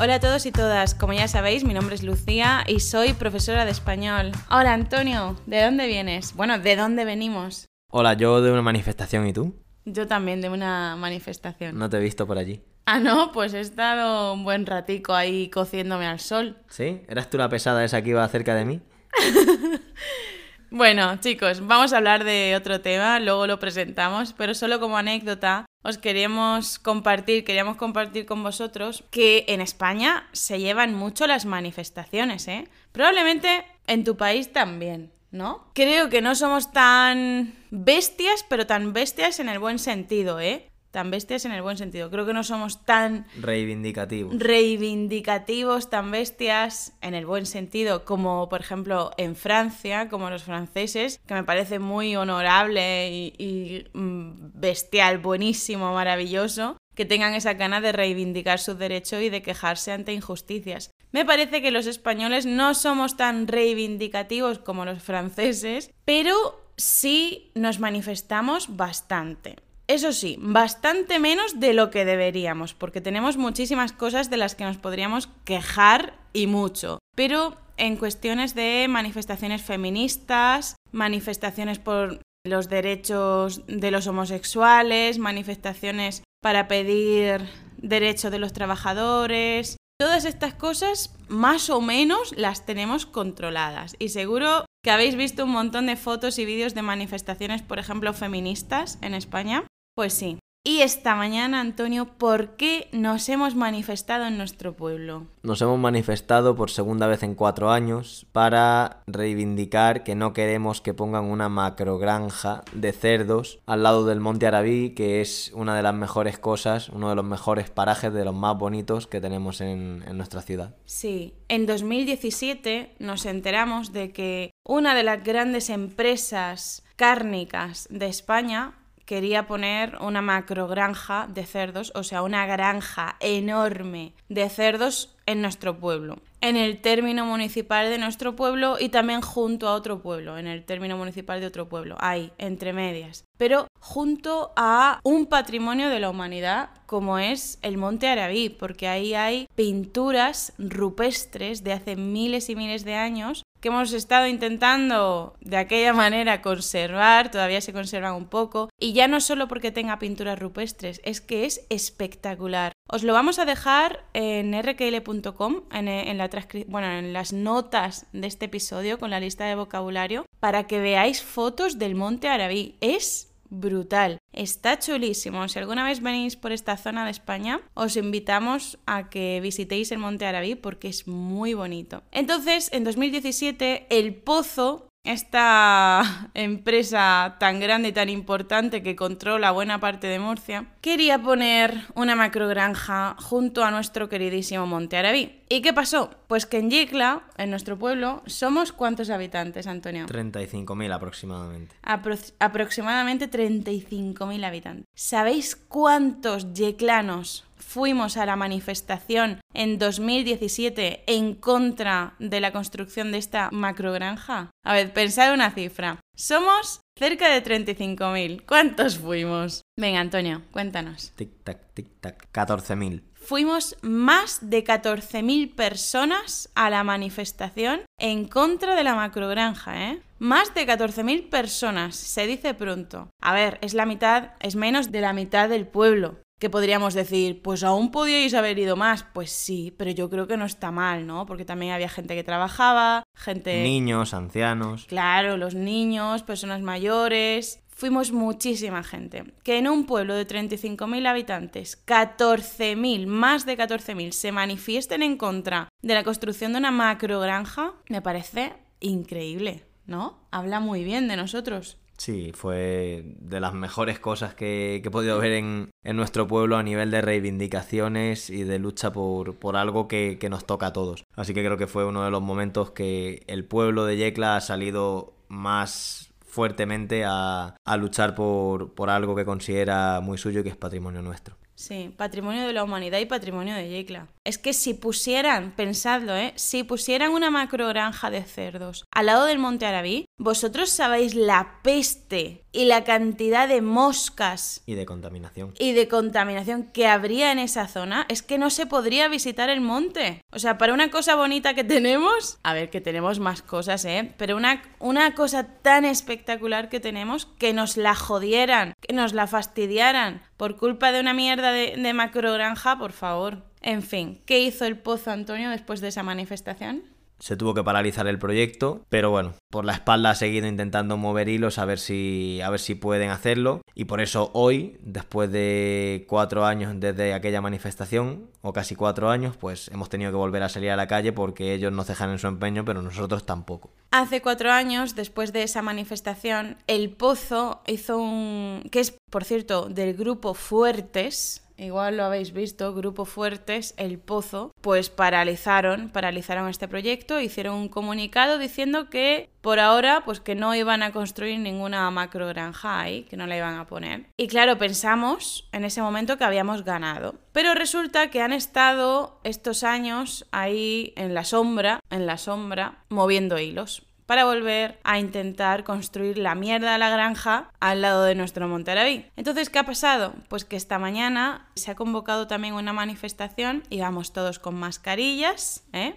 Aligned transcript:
Hola 0.00 0.14
a 0.14 0.20
todos 0.20 0.46
y 0.46 0.52
todas, 0.52 0.94
como 0.94 1.12
ya 1.12 1.26
sabéis, 1.26 1.64
mi 1.64 1.74
nombre 1.74 1.96
es 1.96 2.04
Lucía 2.04 2.62
y 2.68 2.78
soy 2.78 3.14
profesora 3.14 3.64
de 3.64 3.72
español. 3.72 4.30
Hola 4.48 4.72
Antonio, 4.72 5.36
¿de 5.46 5.60
dónde 5.60 5.88
vienes? 5.88 6.36
Bueno, 6.36 6.60
¿de 6.60 6.76
dónde 6.76 7.04
venimos? 7.04 7.66
Hola, 7.90 8.14
yo 8.14 8.40
de 8.40 8.52
una 8.52 8.62
manifestación 8.62 9.26
y 9.26 9.32
tú. 9.32 9.56
Yo 9.84 10.06
también 10.06 10.40
de 10.40 10.50
una 10.50 10.94
manifestación. 10.94 11.76
No 11.76 11.90
te 11.90 11.96
he 11.96 12.00
visto 12.00 12.28
por 12.28 12.38
allí. 12.38 12.62
Ah, 12.86 13.00
no, 13.00 13.32
pues 13.32 13.54
he 13.54 13.60
estado 13.60 14.34
un 14.34 14.44
buen 14.44 14.66
ratico 14.66 15.14
ahí 15.14 15.50
cociéndome 15.50 16.06
al 16.06 16.20
sol. 16.20 16.58
¿Sí? 16.68 17.02
¿Eras 17.08 17.28
tú 17.28 17.36
la 17.36 17.48
pesada 17.48 17.84
esa 17.84 18.00
que 18.00 18.10
iba 18.10 18.28
cerca 18.28 18.54
de 18.54 18.64
mí? 18.64 18.80
Bueno, 20.70 21.16
chicos, 21.16 21.66
vamos 21.66 21.94
a 21.94 21.96
hablar 21.96 22.24
de 22.24 22.54
otro 22.54 22.82
tema, 22.82 23.20
luego 23.20 23.46
lo 23.46 23.58
presentamos, 23.58 24.34
pero 24.34 24.54
solo 24.54 24.78
como 24.78 24.98
anécdota 24.98 25.64
os 25.82 25.96
queríamos 25.96 26.78
compartir, 26.78 27.44
queríamos 27.44 27.78
compartir 27.78 28.26
con 28.26 28.42
vosotros 28.42 29.02
que 29.10 29.46
en 29.48 29.62
España 29.62 30.28
se 30.32 30.60
llevan 30.60 30.92
mucho 30.92 31.26
las 31.26 31.46
manifestaciones, 31.46 32.48
¿eh? 32.48 32.68
Probablemente 32.92 33.64
en 33.86 34.04
tu 34.04 34.18
país 34.18 34.52
también, 34.52 35.10
¿no? 35.30 35.70
Creo 35.72 36.10
que 36.10 36.20
no 36.20 36.34
somos 36.34 36.70
tan 36.70 37.54
bestias, 37.70 38.44
pero 38.46 38.66
tan 38.66 38.92
bestias 38.92 39.40
en 39.40 39.48
el 39.48 39.58
buen 39.58 39.78
sentido, 39.78 40.38
¿eh? 40.38 40.68
Tan 40.90 41.10
bestias 41.10 41.44
en 41.44 41.52
el 41.52 41.60
buen 41.62 41.76
sentido. 41.76 42.10
Creo 42.10 42.24
que 42.24 42.32
no 42.32 42.42
somos 42.42 42.84
tan 42.84 43.26
Reivindicativo. 43.40 44.30
reivindicativos, 44.32 45.90
tan 45.90 46.10
bestias 46.10 46.92
en 47.02 47.14
el 47.14 47.26
buen 47.26 47.46
sentido, 47.46 48.04
como 48.04 48.48
por 48.48 48.60
ejemplo 48.60 49.10
en 49.18 49.36
Francia, 49.36 50.08
como 50.08 50.30
los 50.30 50.44
franceses, 50.44 51.20
que 51.26 51.34
me 51.34 51.44
parece 51.44 51.78
muy 51.78 52.16
honorable 52.16 53.10
y, 53.10 53.34
y, 53.38 53.86
mm, 53.92 54.52
bestial, 54.54 55.18
buenísimo, 55.18 55.92
maravilloso, 55.92 56.76
que 56.94 57.04
tengan 57.04 57.34
esa 57.34 57.54
gana 57.54 57.80
de 57.80 57.92
reivindicar 57.92 58.58
sus 58.58 58.78
derechos 58.78 59.22
y 59.22 59.28
de 59.28 59.42
quejarse 59.42 59.92
ante 59.92 60.12
injusticias. 60.12 60.90
Me 61.12 61.24
parece 61.24 61.62
que 61.62 61.70
los 61.70 61.86
españoles 61.86 62.44
no 62.44 62.74
somos 62.74 63.16
tan 63.16 63.46
reivindicativos 63.46 64.58
como 64.58 64.84
los 64.84 65.02
franceses, 65.02 65.90
pero 66.04 66.34
sí 66.76 67.50
nos 67.54 67.78
manifestamos 67.78 68.76
bastante. 68.76 69.56
Eso 69.88 70.12
sí, 70.12 70.36
bastante 70.38 71.18
menos 71.18 71.60
de 71.60 71.72
lo 71.72 71.90
que 71.90 72.04
deberíamos, 72.04 72.74
porque 72.74 73.00
tenemos 73.00 73.38
muchísimas 73.38 73.92
cosas 73.92 74.28
de 74.28 74.36
las 74.36 74.54
que 74.54 74.64
nos 74.64 74.76
podríamos 74.76 75.30
quejar 75.46 76.18
y 76.34 76.46
mucho. 76.46 76.98
Pero 77.16 77.56
en 77.78 77.96
cuestiones 77.96 78.54
de 78.54 78.86
manifestaciones 78.88 79.62
feministas, 79.62 80.76
manifestaciones 80.92 81.78
por 81.78 82.20
los 82.44 82.68
derechos 82.68 83.62
de 83.66 83.90
los 83.90 84.06
homosexuales, 84.06 85.18
manifestaciones 85.18 86.22
para 86.42 86.68
pedir 86.68 87.48
derecho 87.78 88.30
de 88.30 88.38
los 88.38 88.52
trabajadores, 88.52 89.78
todas 89.98 90.26
estas 90.26 90.52
cosas 90.52 91.14
más 91.28 91.70
o 91.70 91.80
menos 91.80 92.36
las 92.36 92.66
tenemos 92.66 93.06
controladas. 93.06 93.96
Y 93.98 94.10
seguro 94.10 94.66
que 94.84 94.90
habéis 94.90 95.16
visto 95.16 95.44
un 95.44 95.50
montón 95.50 95.86
de 95.86 95.96
fotos 95.96 96.38
y 96.38 96.44
vídeos 96.44 96.74
de 96.74 96.82
manifestaciones, 96.82 97.62
por 97.62 97.78
ejemplo, 97.78 98.12
feministas 98.12 98.98
en 99.00 99.14
España. 99.14 99.64
Pues 99.98 100.12
sí. 100.12 100.38
Y 100.62 100.82
esta 100.82 101.16
mañana, 101.16 101.58
Antonio, 101.58 102.06
¿por 102.06 102.54
qué 102.54 102.86
nos 102.92 103.28
hemos 103.28 103.56
manifestado 103.56 104.26
en 104.26 104.38
nuestro 104.38 104.76
pueblo? 104.76 105.26
Nos 105.42 105.60
hemos 105.60 105.76
manifestado 105.80 106.54
por 106.54 106.70
segunda 106.70 107.08
vez 107.08 107.24
en 107.24 107.34
cuatro 107.34 107.72
años 107.72 108.24
para 108.30 109.02
reivindicar 109.08 110.04
que 110.04 110.14
no 110.14 110.32
queremos 110.34 110.80
que 110.80 110.94
pongan 110.94 111.24
una 111.24 111.48
macrogranja 111.48 112.62
de 112.72 112.92
cerdos 112.92 113.58
al 113.66 113.82
lado 113.82 114.06
del 114.06 114.20
Monte 114.20 114.46
Arabí, 114.46 114.90
que 114.90 115.20
es 115.20 115.50
una 115.52 115.74
de 115.74 115.82
las 115.82 115.94
mejores 115.94 116.38
cosas, 116.38 116.90
uno 116.90 117.08
de 117.08 117.16
los 117.16 117.24
mejores 117.24 117.68
parajes, 117.68 118.12
de 118.12 118.24
los 118.24 118.36
más 118.36 118.56
bonitos 118.56 119.08
que 119.08 119.20
tenemos 119.20 119.60
en, 119.60 120.04
en 120.06 120.16
nuestra 120.16 120.42
ciudad. 120.42 120.76
Sí, 120.84 121.34
en 121.48 121.66
2017 121.66 122.94
nos 123.00 123.26
enteramos 123.26 123.92
de 123.92 124.12
que 124.12 124.52
una 124.64 124.94
de 124.94 125.02
las 125.02 125.24
grandes 125.24 125.70
empresas 125.70 126.84
cárnicas 126.94 127.88
de 127.90 128.06
España 128.06 128.77
quería 129.08 129.46
poner 129.46 129.96
una 130.02 130.20
macrogranja 130.20 131.28
de 131.32 131.46
cerdos, 131.46 131.92
o 131.94 132.02
sea, 132.02 132.20
una 132.20 132.44
granja 132.44 133.16
enorme 133.20 134.12
de 134.28 134.50
cerdos 134.50 135.16
en 135.24 135.40
nuestro 135.40 135.78
pueblo, 135.78 136.18
en 136.42 136.56
el 136.56 136.82
término 136.82 137.24
municipal 137.24 137.88
de 137.88 137.96
nuestro 137.96 138.36
pueblo 138.36 138.76
y 138.78 138.90
también 138.90 139.22
junto 139.22 139.66
a 139.66 139.72
otro 139.72 140.02
pueblo, 140.02 140.36
en 140.36 140.46
el 140.46 140.62
término 140.62 140.98
municipal 140.98 141.40
de 141.40 141.46
otro 141.46 141.70
pueblo, 141.70 141.96
ahí, 142.00 142.32
entre 142.36 142.74
medias, 142.74 143.24
pero 143.38 143.66
junto 143.80 144.52
a 144.56 145.00
un 145.04 145.24
patrimonio 145.24 145.88
de 145.88 146.00
la 146.00 146.10
humanidad 146.10 146.68
como 146.84 147.18
es 147.18 147.58
el 147.62 147.78
Monte 147.78 148.08
Arabí, 148.08 148.50
porque 148.50 148.88
ahí 148.88 149.14
hay 149.14 149.48
pinturas 149.54 150.52
rupestres 150.58 151.64
de 151.64 151.72
hace 151.72 151.96
miles 151.96 152.50
y 152.50 152.56
miles 152.56 152.84
de 152.84 152.94
años 152.94 153.42
que 153.60 153.68
hemos 153.68 153.92
estado 153.92 154.26
intentando 154.26 155.36
de 155.40 155.56
aquella 155.56 155.92
manera 155.92 156.42
conservar, 156.42 157.30
todavía 157.30 157.60
se 157.60 157.72
conservan 157.72 158.14
un 158.14 158.26
poco, 158.26 158.70
y 158.78 158.92
ya 158.92 159.08
no 159.08 159.20
solo 159.20 159.48
porque 159.48 159.72
tenga 159.72 159.98
pinturas 159.98 160.38
rupestres, 160.38 161.00
es 161.04 161.20
que 161.20 161.44
es 161.44 161.66
espectacular. 161.68 162.72
Os 162.88 163.02
lo 163.02 163.12
vamos 163.12 163.38
a 163.38 163.44
dejar 163.44 164.04
en 164.14 164.52
rkl.com, 164.52 165.62
en, 165.72 165.88
en, 165.88 166.18
la 166.18 166.30
bueno, 166.66 166.90
en 166.90 167.12
las 167.12 167.32
notas 167.32 168.06
de 168.12 168.26
este 168.26 168.46
episodio 168.46 168.98
con 168.98 169.10
la 169.10 169.20
lista 169.20 169.44
de 169.44 169.54
vocabulario, 169.54 170.24
para 170.40 170.66
que 170.66 170.80
veáis 170.80 171.22
fotos 171.22 171.78
del 171.78 171.94
Monte 171.94 172.28
Arabí. 172.28 172.76
Es 172.80 173.34
brutal. 173.50 174.17
Está 174.32 174.78
chulísimo. 174.78 175.48
Si 175.48 175.58
alguna 175.58 175.84
vez 175.84 176.00
venís 176.00 176.36
por 176.36 176.52
esta 176.52 176.76
zona 176.76 177.04
de 177.04 177.10
España, 177.10 177.60
os 177.74 177.96
invitamos 177.96 178.78
a 178.86 179.08
que 179.08 179.40
visitéis 179.42 179.90
el 179.92 179.98
Monte 179.98 180.26
Arabí 180.26 180.54
porque 180.54 180.88
es 180.88 181.06
muy 181.06 181.54
bonito. 181.54 182.02
Entonces, 182.12 182.68
en 182.72 182.84
2017, 182.84 183.86
el 183.90 184.14
Pozo 184.14 184.87
esta 185.08 186.30
empresa 186.34 187.36
tan 187.40 187.60
grande 187.60 187.88
y 187.88 187.92
tan 187.92 188.08
importante 188.08 188.82
que 188.82 188.94
controla 188.94 189.50
buena 189.50 189.80
parte 189.80 190.06
de 190.06 190.18
Murcia, 190.18 190.66
quería 190.80 191.22
poner 191.22 191.74
una 191.94 192.14
macrogranja 192.14 193.16
junto 193.18 193.64
a 193.64 193.70
nuestro 193.70 194.08
queridísimo 194.08 194.66
Monte 194.66 194.96
Arabí. 194.96 195.40
¿Y 195.48 195.62
qué 195.62 195.72
pasó? 195.72 196.10
Pues 196.26 196.44
que 196.44 196.58
en 196.58 196.70
Yecla, 196.70 197.22
en 197.38 197.50
nuestro 197.50 197.78
pueblo, 197.78 198.22
somos 198.26 198.72
cuántos 198.72 199.08
habitantes, 199.08 199.66
Antonio? 199.66 200.06
35.000 200.06 200.92
aproximadamente. 200.92 201.74
Apro 201.82 202.14
aproximadamente 202.38 203.30
35.000 203.30 204.44
habitantes. 204.44 204.84
¿Sabéis 204.94 205.56
cuántos 205.56 206.52
yeclanos 206.52 207.47
fuimos 207.68 208.16
a 208.16 208.24
la 208.24 208.34
manifestación 208.34 209.40
en 209.52 209.78
2017 209.78 211.04
en 211.06 211.34
contra 211.34 212.14
de 212.18 212.40
la 212.40 212.50
construcción 212.50 213.12
de 213.12 213.18
esta 213.18 213.50
macrogranja? 213.52 214.50
A 214.64 214.72
ver, 214.72 214.94
pensad 214.94 215.34
una 215.34 215.50
cifra. 215.50 216.00
Somos 216.16 216.80
cerca 216.98 217.28
de 217.28 217.44
35.000. 217.44 218.46
¿Cuántos 218.46 218.96
fuimos? 218.96 219.60
Venga, 219.78 220.00
Antonio, 220.00 220.42
cuéntanos. 220.50 221.12
Tic-tac, 221.16 221.58
tic-tac. 221.74 222.26
14.000. 222.32 223.02
Fuimos 223.12 223.76
más 223.82 224.38
de 224.40 224.64
14.000 224.64 225.54
personas 225.54 226.48
a 226.54 226.70
la 226.70 226.82
manifestación 226.84 227.82
en 227.98 228.26
contra 228.26 228.76
de 228.76 228.84
la 228.84 228.94
macrogranja, 228.94 229.90
¿eh? 229.90 230.02
Más 230.18 230.54
de 230.54 230.66
14.000 230.66 231.28
personas, 231.28 231.96
se 231.96 232.26
dice 232.26 232.54
pronto. 232.54 233.10
A 233.20 233.34
ver, 233.34 233.58
es 233.60 233.74
la 233.74 233.84
mitad, 233.84 234.30
es 234.40 234.56
menos 234.56 234.90
de 234.90 235.02
la 235.02 235.12
mitad 235.12 235.50
del 235.50 235.66
pueblo 235.66 236.18
que 236.38 236.50
podríamos 236.50 236.94
decir, 236.94 237.42
pues 237.42 237.64
aún 237.64 237.90
podíais 237.90 238.34
haber 238.34 238.58
ido 238.58 238.76
más. 238.76 239.04
Pues 239.12 239.30
sí, 239.30 239.74
pero 239.76 239.90
yo 239.90 240.08
creo 240.08 240.26
que 240.26 240.36
no 240.36 240.44
está 240.44 240.70
mal, 240.70 241.06
¿no? 241.06 241.26
Porque 241.26 241.44
también 241.44 241.72
había 241.72 241.88
gente 241.88 242.14
que 242.14 242.24
trabajaba, 242.24 243.02
gente... 243.14 243.62
Niños, 243.62 244.14
ancianos. 244.14 244.86
Claro, 244.86 245.36
los 245.36 245.54
niños, 245.54 246.22
personas 246.22 246.62
mayores. 246.62 247.60
Fuimos 247.68 248.12
muchísima 248.12 248.82
gente. 248.82 249.32
Que 249.44 249.58
en 249.58 249.68
un 249.68 249.86
pueblo 249.86 250.14
de 250.14 250.26
35.000 250.26 251.06
habitantes, 251.06 251.84
14.000, 251.86 253.06
más 253.06 253.46
de 253.46 253.56
14.000, 253.56 254.12
se 254.12 254.32
manifiesten 254.32 255.02
en 255.02 255.16
contra 255.16 255.68
de 255.82 255.94
la 255.94 256.02
construcción 256.02 256.52
de 256.52 256.58
una 256.58 256.72
macrogranja, 256.72 257.74
me 257.88 258.02
parece 258.02 258.52
increíble, 258.80 259.64
¿no? 259.86 260.18
Habla 260.32 260.58
muy 260.58 260.82
bien 260.82 261.06
de 261.06 261.16
nosotros. 261.16 261.78
Sí, 261.98 262.30
fue 262.32 263.02
de 263.18 263.40
las 263.40 263.54
mejores 263.54 263.98
cosas 263.98 264.34
que, 264.34 264.78
que 264.82 264.88
he 264.88 264.90
podido 264.90 265.18
ver 265.18 265.32
en, 265.32 265.70
en, 265.82 265.96
nuestro 265.96 266.28
pueblo 266.28 266.56
a 266.56 266.62
nivel 266.62 266.92
de 266.92 267.00
reivindicaciones 267.00 268.30
y 268.30 268.44
de 268.44 268.60
lucha 268.60 268.92
por, 268.92 269.34
por 269.34 269.56
algo 269.56 269.88
que, 269.88 270.16
que, 270.20 270.28
nos 270.30 270.46
toca 270.46 270.68
a 270.68 270.72
todos. 270.72 271.04
Así 271.16 271.34
que 271.34 271.44
creo 271.44 271.56
que 271.56 271.66
fue 271.66 271.84
uno 271.84 272.04
de 272.04 272.12
los 272.12 272.22
momentos 272.22 272.70
que 272.70 273.24
el 273.26 273.44
pueblo 273.44 273.84
de 273.84 273.96
Yecla 273.96 274.36
ha 274.36 274.40
salido 274.40 275.12
más 275.26 276.14
fuertemente 276.24 277.04
a, 277.04 277.56
a 277.64 277.76
luchar 277.76 278.14
por, 278.14 278.74
por 278.74 278.90
algo 278.90 279.16
que 279.16 279.24
considera 279.24 280.00
muy 280.00 280.18
suyo 280.18 280.40
y 280.40 280.42
que 280.44 280.50
es 280.50 280.56
patrimonio 280.56 281.02
nuestro. 281.02 281.36
Sí, 281.56 281.92
patrimonio 281.96 282.46
de 282.46 282.52
la 282.52 282.62
humanidad 282.62 283.00
y 283.00 283.06
patrimonio 283.06 283.56
de 283.56 283.68
Yecla. 283.68 284.06
Es 284.28 284.36
que 284.36 284.52
si 284.52 284.74
pusieran, 284.74 285.52
pensadlo, 285.52 286.14
¿eh? 286.14 286.34
Si 286.36 286.62
pusieran 286.62 287.12
una 287.12 287.30
macrogranja 287.30 288.10
de 288.10 288.22
cerdos 288.24 288.84
al 288.90 289.06
lado 289.06 289.24
del 289.24 289.38
Monte 289.38 289.64
Arabí, 289.64 290.04
vosotros 290.18 290.68
sabéis 290.68 291.14
la 291.14 291.60
peste 291.62 292.44
y 292.52 292.66
la 292.66 292.84
cantidad 292.84 293.48
de 293.48 293.62
moscas 293.62 294.60
Y 294.66 294.74
de 294.74 294.84
contaminación. 294.84 295.54
y 295.58 295.72
de 295.72 295.88
contaminación 295.88 296.64
que 296.64 296.86
habría 296.86 297.32
en 297.32 297.38
esa 297.38 297.68
zona 297.68 298.04
es 298.10 298.22
que 298.22 298.36
no 298.36 298.50
se 298.50 298.66
podría 298.66 299.08
visitar 299.08 299.48
el 299.48 299.62
monte. 299.62 300.20
O 300.30 300.38
sea, 300.38 300.58
para 300.58 300.74
una 300.74 300.90
cosa 300.90 301.14
bonita 301.14 301.54
que 301.54 301.64
tenemos, 301.64 302.36
a 302.42 302.52
ver, 302.52 302.68
que 302.68 302.82
tenemos 302.82 303.20
más 303.20 303.40
cosas, 303.40 303.86
¿eh? 303.86 304.12
Pero 304.18 304.36
una, 304.36 304.60
una 304.78 305.14
cosa 305.14 305.44
tan 305.62 305.86
espectacular 305.86 306.68
que 306.68 306.80
tenemos, 306.80 307.24
que 307.24 307.54
nos 307.54 307.78
la 307.78 307.94
jodieran, 307.94 308.74
que 308.86 308.92
nos 308.92 309.14
la 309.14 309.26
fastidiaran 309.26 310.20
por 310.36 310.58
culpa 310.58 310.92
de 310.92 311.00
una 311.00 311.14
mierda 311.14 311.50
de, 311.50 311.76
de 311.78 311.92
macrogranja, 311.94 312.78
por 312.78 312.92
favor. 312.92 313.47
En 313.60 313.82
fin, 313.82 314.20
¿qué 314.26 314.40
hizo 314.40 314.64
el 314.64 314.78
Pozo 314.78 315.10
Antonio 315.10 315.50
después 315.50 315.80
de 315.80 315.88
esa 315.88 316.02
manifestación? 316.02 316.82
Se 317.20 317.36
tuvo 317.36 317.52
que 317.52 317.64
paralizar 317.64 318.06
el 318.06 318.20
proyecto, 318.20 318.86
pero 318.88 319.10
bueno, 319.10 319.34
por 319.50 319.64
la 319.64 319.72
espalda 319.72 320.10
ha 320.10 320.14
seguido 320.14 320.46
intentando 320.46 320.96
mover 320.96 321.28
hilos 321.28 321.58
a 321.58 321.64
ver 321.64 321.80
si, 321.80 322.40
a 322.44 322.50
ver 322.50 322.60
si 322.60 322.76
pueden 322.76 323.10
hacerlo. 323.10 323.60
Y 323.74 323.86
por 323.86 324.00
eso 324.00 324.30
hoy, 324.34 324.76
después 324.82 325.32
de 325.32 326.06
cuatro 326.08 326.44
años 326.44 326.74
desde 326.78 327.14
aquella 327.14 327.40
manifestación, 327.40 328.30
o 328.40 328.52
casi 328.52 328.76
cuatro 328.76 329.10
años, 329.10 329.36
pues 329.36 329.68
hemos 329.68 329.88
tenido 329.88 330.12
que 330.12 330.16
volver 330.16 330.44
a 330.44 330.48
salir 330.48 330.70
a 330.70 330.76
la 330.76 330.86
calle 330.86 331.12
porque 331.12 331.54
ellos 331.54 331.72
nos 331.72 331.88
dejan 331.88 332.10
en 332.10 332.20
su 332.20 332.28
empeño, 332.28 332.64
pero 332.64 332.82
nosotros 332.82 333.26
tampoco. 333.26 333.70
Hace 333.90 334.22
cuatro 334.22 334.52
años, 334.52 334.94
después 334.94 335.32
de 335.32 335.42
esa 335.42 335.60
manifestación, 335.60 336.56
el 336.68 336.90
Pozo 336.90 337.62
hizo 337.66 337.98
un... 337.98 338.62
que 338.70 338.78
es, 338.78 338.96
por 339.10 339.24
cierto, 339.24 339.68
del 339.68 339.94
grupo 339.94 340.34
Fuertes, 340.34 341.47
igual 341.58 341.96
lo 341.96 342.04
habéis 342.04 342.32
visto, 342.32 342.74
Grupo 342.74 343.04
Fuertes, 343.04 343.74
El 343.76 343.98
Pozo, 343.98 344.52
pues 344.60 344.90
paralizaron, 344.90 345.90
paralizaron 345.90 346.48
este 346.48 346.68
proyecto, 346.68 347.20
hicieron 347.20 347.56
un 347.56 347.68
comunicado 347.68 348.38
diciendo 348.38 348.88
que 348.88 349.28
por 349.40 349.60
ahora, 349.60 350.02
pues 350.04 350.20
que 350.20 350.34
no 350.34 350.54
iban 350.54 350.82
a 350.82 350.92
construir 350.92 351.38
ninguna 351.38 351.90
macrogranja 351.90 352.80
ahí, 352.80 353.04
que 353.04 353.16
no 353.16 353.26
la 353.26 353.36
iban 353.36 353.56
a 353.56 353.66
poner. 353.66 354.06
Y 354.16 354.26
claro, 354.26 354.58
pensamos 354.58 355.48
en 355.52 355.64
ese 355.64 355.80
momento 355.80 356.18
que 356.18 356.24
habíamos 356.24 356.64
ganado. 356.64 357.14
Pero 357.32 357.54
resulta 357.54 358.10
que 358.10 358.20
han 358.20 358.32
estado 358.32 359.20
estos 359.24 359.62
años 359.62 360.26
ahí 360.32 360.92
en 360.96 361.14
la 361.14 361.24
sombra, 361.24 361.80
en 361.90 362.06
la 362.06 362.18
sombra, 362.18 362.84
moviendo 362.88 363.38
hilos 363.38 363.87
para 364.08 364.24
volver 364.24 364.78
a 364.84 364.98
intentar 364.98 365.64
construir 365.64 366.16
la 366.16 366.34
mierda 366.34 366.72
de 366.72 366.78
la 366.78 366.88
granja 366.88 367.50
al 367.60 367.82
lado 367.82 368.04
de 368.04 368.14
nuestro 368.14 368.48
Monterrey. 368.48 369.04
Entonces, 369.16 369.50
¿qué 369.50 369.58
ha 369.58 369.66
pasado? 369.66 370.14
Pues 370.30 370.46
que 370.46 370.56
esta 370.56 370.78
mañana 370.78 371.46
se 371.54 371.70
ha 371.70 371.74
convocado 371.74 372.26
también 372.26 372.54
una 372.54 372.72
manifestación 372.72 373.64
y 373.68 373.80
vamos 373.80 374.14
todos 374.14 374.38
con 374.38 374.54
mascarillas, 374.54 375.62
¿eh? 375.74 375.94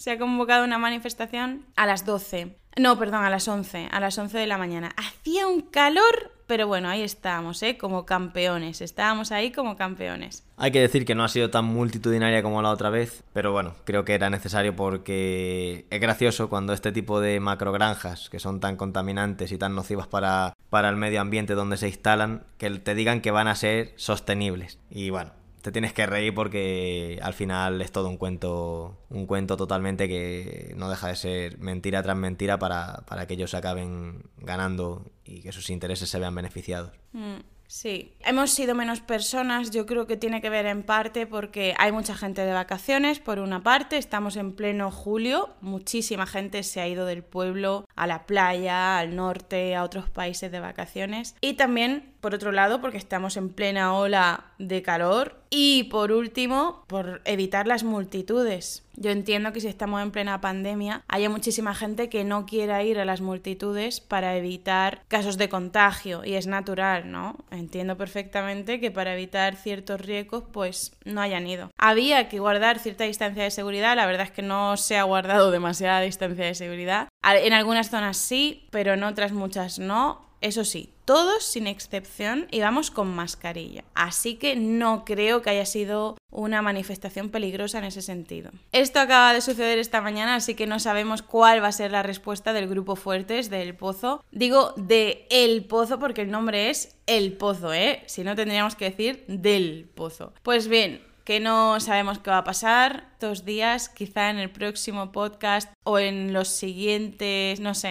Se 0.00 0.12
ha 0.12 0.18
convocado 0.18 0.64
una 0.64 0.78
manifestación 0.78 1.66
a 1.76 1.84
las 1.84 2.06
12. 2.06 2.56
No, 2.78 2.98
perdón, 2.98 3.22
a 3.22 3.28
las 3.28 3.46
11. 3.46 3.88
A 3.92 4.00
las 4.00 4.16
11 4.16 4.38
de 4.38 4.46
la 4.46 4.56
mañana. 4.56 4.94
Hacía 4.96 5.46
un 5.46 5.60
calor, 5.60 6.32
pero 6.46 6.66
bueno, 6.66 6.88
ahí 6.88 7.02
estábamos, 7.02 7.62
¿eh? 7.62 7.76
Como 7.76 8.06
campeones. 8.06 8.80
Estábamos 8.80 9.30
ahí 9.30 9.52
como 9.52 9.76
campeones. 9.76 10.42
Hay 10.56 10.72
que 10.72 10.80
decir 10.80 11.04
que 11.04 11.14
no 11.14 11.22
ha 11.22 11.28
sido 11.28 11.50
tan 11.50 11.66
multitudinaria 11.66 12.42
como 12.42 12.62
la 12.62 12.70
otra 12.70 12.88
vez, 12.88 13.24
pero 13.34 13.52
bueno, 13.52 13.74
creo 13.84 14.06
que 14.06 14.14
era 14.14 14.30
necesario 14.30 14.74
porque 14.74 15.84
es 15.90 16.00
gracioso 16.00 16.48
cuando 16.48 16.72
este 16.72 16.92
tipo 16.92 17.20
de 17.20 17.38
macrogranjas, 17.38 18.30
que 18.30 18.40
son 18.40 18.58
tan 18.58 18.76
contaminantes 18.76 19.52
y 19.52 19.58
tan 19.58 19.74
nocivas 19.74 20.06
para, 20.06 20.54
para 20.70 20.88
el 20.88 20.96
medio 20.96 21.20
ambiente 21.20 21.52
donde 21.52 21.76
se 21.76 21.88
instalan, 21.88 22.44
que 22.56 22.70
te 22.70 22.94
digan 22.94 23.20
que 23.20 23.32
van 23.32 23.48
a 23.48 23.54
ser 23.54 23.92
sostenibles. 23.96 24.78
Y 24.88 25.10
bueno, 25.10 25.32
te 25.62 25.72
tienes 25.72 25.92
que 25.92 26.06
reír 26.06 26.34
porque 26.34 27.18
al 27.22 27.34
final 27.34 27.80
es 27.82 27.92
todo 27.92 28.08
un 28.08 28.16
cuento, 28.16 28.98
un 29.10 29.26
cuento 29.26 29.56
totalmente 29.56 30.08
que 30.08 30.72
no 30.76 30.88
deja 30.88 31.08
de 31.08 31.16
ser 31.16 31.58
mentira 31.58 32.02
tras 32.02 32.16
mentira 32.16 32.58
para, 32.58 33.04
para 33.06 33.26
que 33.26 33.34
ellos 33.34 33.54
acaben 33.54 34.22
ganando 34.38 35.10
y 35.24 35.42
que 35.42 35.52
sus 35.52 35.70
intereses 35.70 36.08
se 36.08 36.18
vean 36.18 36.34
beneficiados. 36.34 36.92
Mm, 37.12 37.40
sí, 37.66 38.14
hemos 38.20 38.50
sido 38.50 38.74
menos 38.74 39.00
personas, 39.00 39.70
yo 39.70 39.86
creo 39.86 40.06
que 40.06 40.16
tiene 40.16 40.40
que 40.40 40.50
ver 40.50 40.66
en 40.66 40.82
parte 40.82 41.26
porque 41.26 41.74
hay 41.78 41.92
mucha 41.92 42.16
gente 42.16 42.44
de 42.44 42.52
vacaciones, 42.52 43.18
por 43.20 43.38
una 43.38 43.62
parte, 43.62 43.98
estamos 43.98 44.36
en 44.36 44.52
pleno 44.52 44.90
julio, 44.90 45.50
muchísima 45.60 46.26
gente 46.26 46.62
se 46.62 46.80
ha 46.80 46.88
ido 46.88 47.06
del 47.06 47.22
pueblo 47.22 47.86
a 47.96 48.06
la 48.06 48.26
playa, 48.26 48.98
al 48.98 49.14
norte, 49.14 49.76
a 49.76 49.84
otros 49.84 50.08
países 50.10 50.50
de 50.50 50.60
vacaciones 50.60 51.36
y 51.40 51.54
también 51.54 52.14
por 52.20 52.34
otro 52.34 52.52
lado, 52.52 52.80
porque 52.80 52.98
estamos 52.98 53.36
en 53.36 53.48
plena 53.48 53.94
ola 53.94 54.44
de 54.58 54.82
calor. 54.82 55.40
Y 55.50 55.84
por 55.84 56.12
último, 56.12 56.84
por 56.86 57.22
evitar 57.24 57.66
las 57.66 57.82
multitudes. 57.82 58.84
Yo 58.94 59.10
entiendo 59.10 59.52
que 59.52 59.60
si 59.60 59.66
estamos 59.66 60.00
en 60.00 60.12
plena 60.12 60.40
pandemia, 60.40 61.02
haya 61.08 61.28
muchísima 61.28 61.74
gente 61.74 62.08
que 62.08 62.22
no 62.22 62.46
quiera 62.46 62.84
ir 62.84 63.00
a 63.00 63.04
las 63.04 63.20
multitudes 63.20 64.00
para 64.00 64.36
evitar 64.36 65.02
casos 65.08 65.38
de 65.38 65.48
contagio. 65.48 66.24
Y 66.24 66.34
es 66.34 66.46
natural, 66.46 67.10
¿no? 67.10 67.36
Entiendo 67.50 67.96
perfectamente 67.96 68.78
que 68.78 68.92
para 68.92 69.14
evitar 69.14 69.56
ciertos 69.56 70.00
riesgos, 70.00 70.44
pues 70.52 70.92
no 71.04 71.20
hayan 71.20 71.46
ido. 71.46 71.70
Había 71.78 72.28
que 72.28 72.38
guardar 72.38 72.78
cierta 72.78 73.04
distancia 73.04 73.42
de 73.42 73.50
seguridad. 73.50 73.96
La 73.96 74.06
verdad 74.06 74.26
es 74.26 74.32
que 74.32 74.42
no 74.42 74.76
se 74.76 74.98
ha 74.98 75.02
guardado 75.02 75.50
demasiada 75.50 76.00
distancia 76.00 76.44
de 76.44 76.54
seguridad. 76.54 77.08
En 77.24 77.54
algunas 77.54 77.90
zonas 77.90 78.18
sí, 78.18 78.68
pero 78.70 78.92
en 78.92 79.02
otras 79.02 79.32
muchas 79.32 79.78
no. 79.78 80.29
Eso 80.40 80.64
sí, 80.64 80.92
todos 81.04 81.44
sin 81.44 81.66
excepción 81.66 82.46
íbamos 82.50 82.90
con 82.90 83.14
mascarilla. 83.14 83.84
Así 83.94 84.36
que 84.36 84.56
no 84.56 85.04
creo 85.04 85.42
que 85.42 85.50
haya 85.50 85.66
sido 85.66 86.16
una 86.30 86.62
manifestación 86.62 87.30
peligrosa 87.30 87.78
en 87.78 87.84
ese 87.84 88.00
sentido. 88.00 88.50
Esto 88.72 89.00
acaba 89.00 89.34
de 89.34 89.40
suceder 89.40 89.78
esta 89.78 90.00
mañana, 90.00 90.36
así 90.36 90.54
que 90.54 90.66
no 90.66 90.78
sabemos 90.78 91.22
cuál 91.22 91.62
va 91.62 91.68
a 91.68 91.72
ser 91.72 91.90
la 91.90 92.02
respuesta 92.02 92.52
del 92.52 92.68
grupo 92.68 92.96
Fuertes 92.96 93.50
del 93.50 93.74
Pozo. 93.74 94.24
Digo 94.30 94.72
de 94.76 95.26
El 95.30 95.64
Pozo 95.64 95.98
porque 95.98 96.22
el 96.22 96.30
nombre 96.30 96.70
es 96.70 96.96
El 97.06 97.34
Pozo, 97.34 97.74
¿eh? 97.74 98.02
Si 98.06 98.24
no 98.24 98.34
tendríamos 98.36 98.76
que 98.76 98.90
decir 98.90 99.24
del 99.26 99.90
Pozo. 99.94 100.32
Pues 100.42 100.68
bien, 100.68 101.02
que 101.24 101.40
no 101.40 101.80
sabemos 101.80 102.18
qué 102.18 102.30
va 102.30 102.38
a 102.38 102.44
pasar 102.44 103.08
dos 103.20 103.44
días, 103.44 103.88
quizá 103.88 104.30
en 104.30 104.38
el 104.38 104.50
próximo 104.50 105.12
podcast 105.12 105.72
o 105.84 105.98
en 105.98 106.32
los 106.32 106.48
siguientes, 106.48 107.60
no 107.60 107.74
sé, 107.74 107.88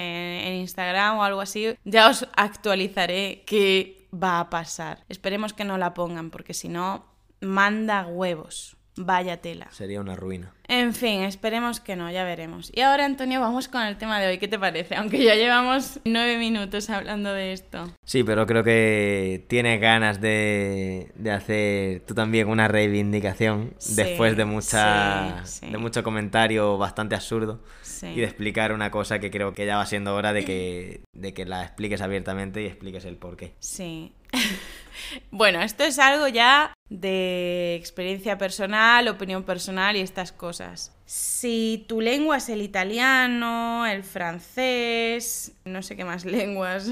en 0.48 0.56
Instagram 0.56 1.18
o 1.18 1.24
algo 1.24 1.42
así, 1.42 1.76
ya 1.86 2.10
os 2.10 2.28
actualizaré 2.36 3.44
qué 3.46 4.08
va 4.14 4.40
a 4.40 4.50
pasar. 4.50 5.04
Esperemos 5.10 5.54
que 5.54 5.66
no 5.66 5.78
la 5.78 5.94
pongan, 5.94 6.32
porque 6.32 6.54
si 6.54 6.70
no, 6.70 7.06
manda 7.42 8.08
huevos. 8.08 8.78
Vaya 8.96 9.42
tela. 9.42 9.70
Sería 9.72 10.02
una 10.02 10.16
ruina. 10.16 10.54
En 10.72 10.94
fin, 10.94 11.24
esperemos 11.24 11.80
que 11.80 11.96
no, 11.96 12.12
ya 12.12 12.24
veremos. 12.24 12.72
Y 12.76 12.82
ahora, 12.82 13.04
Antonio, 13.04 13.42
vamos 13.42 13.68
con 13.68 13.82
el 13.82 13.98
tema 13.98 14.20
de 14.20 14.28
hoy. 14.28 14.38
¿Qué 14.38 14.48
te 14.48 14.60
parece? 14.60 14.96
Aunque 14.96 15.24
ya 15.24 15.34
llevamos 15.34 16.00
nueve 16.06 16.38
minutos 16.38 16.92
hablando 16.92 17.34
de 17.34 17.54
esto. 17.54 17.92
Sí, 18.06 18.24
pero 18.24 18.46
creo 18.46 18.64
que 18.64 19.44
tienes 19.48 19.82
ganas 19.82 20.22
de, 20.22 21.12
de 21.16 21.32
hacer 21.32 22.02
tú 22.02 22.14
también 22.14 22.48
una 22.50 22.68
reivindicación 22.68 23.74
Sí, 23.80 23.96
después 23.96 24.38
de, 24.38 24.46
mucha, 24.46 25.44
sí, 25.44 25.62
sí. 25.66 25.72
de 25.72 25.78
mucho 25.80 26.04
comentario 26.04 26.78
bastante 26.78 27.16
absurdo 27.16 27.60
Sí. 27.82 28.06
y 28.08 28.20
de 28.20 28.26
explicar 28.26 28.72
una 28.72 28.92
cosa 28.92 29.18
que 29.20 29.32
creo 29.32 29.54
que 29.56 29.66
ya 29.66 29.76
va 29.78 29.86
siendo 29.88 30.14
hora 30.16 30.34
de 30.34 30.46
que, 30.46 31.02
de 31.14 31.34
que 31.34 31.46
la 31.46 31.64
expliques 31.64 32.00
abiertamente 32.02 32.62
y 32.62 32.68
expliques 32.68 33.06
el 33.06 33.18
porqué. 33.18 33.54
Sí. 33.60 34.14
bueno, 35.32 35.62
esto 35.62 35.84
es 35.84 36.00
algo 36.00 36.28
ya 36.28 36.74
de 36.90 37.76
experiencia 37.76 38.38
personal, 38.38 39.08
opinión 39.08 39.44
personal 39.44 39.96
y 39.96 40.02
estas 40.02 40.32
cosas. 40.32 40.96
Si 41.06 41.86
tu 41.88 42.02
lengua 42.02 42.38
es 42.38 42.50
el 42.50 42.62
italiano, 42.62 43.86
el 43.86 44.04
francés, 44.04 45.54
no 45.66 45.82
sé 45.82 45.96
qué 45.96 46.06
más 46.06 46.26
lenguas. 46.38 46.90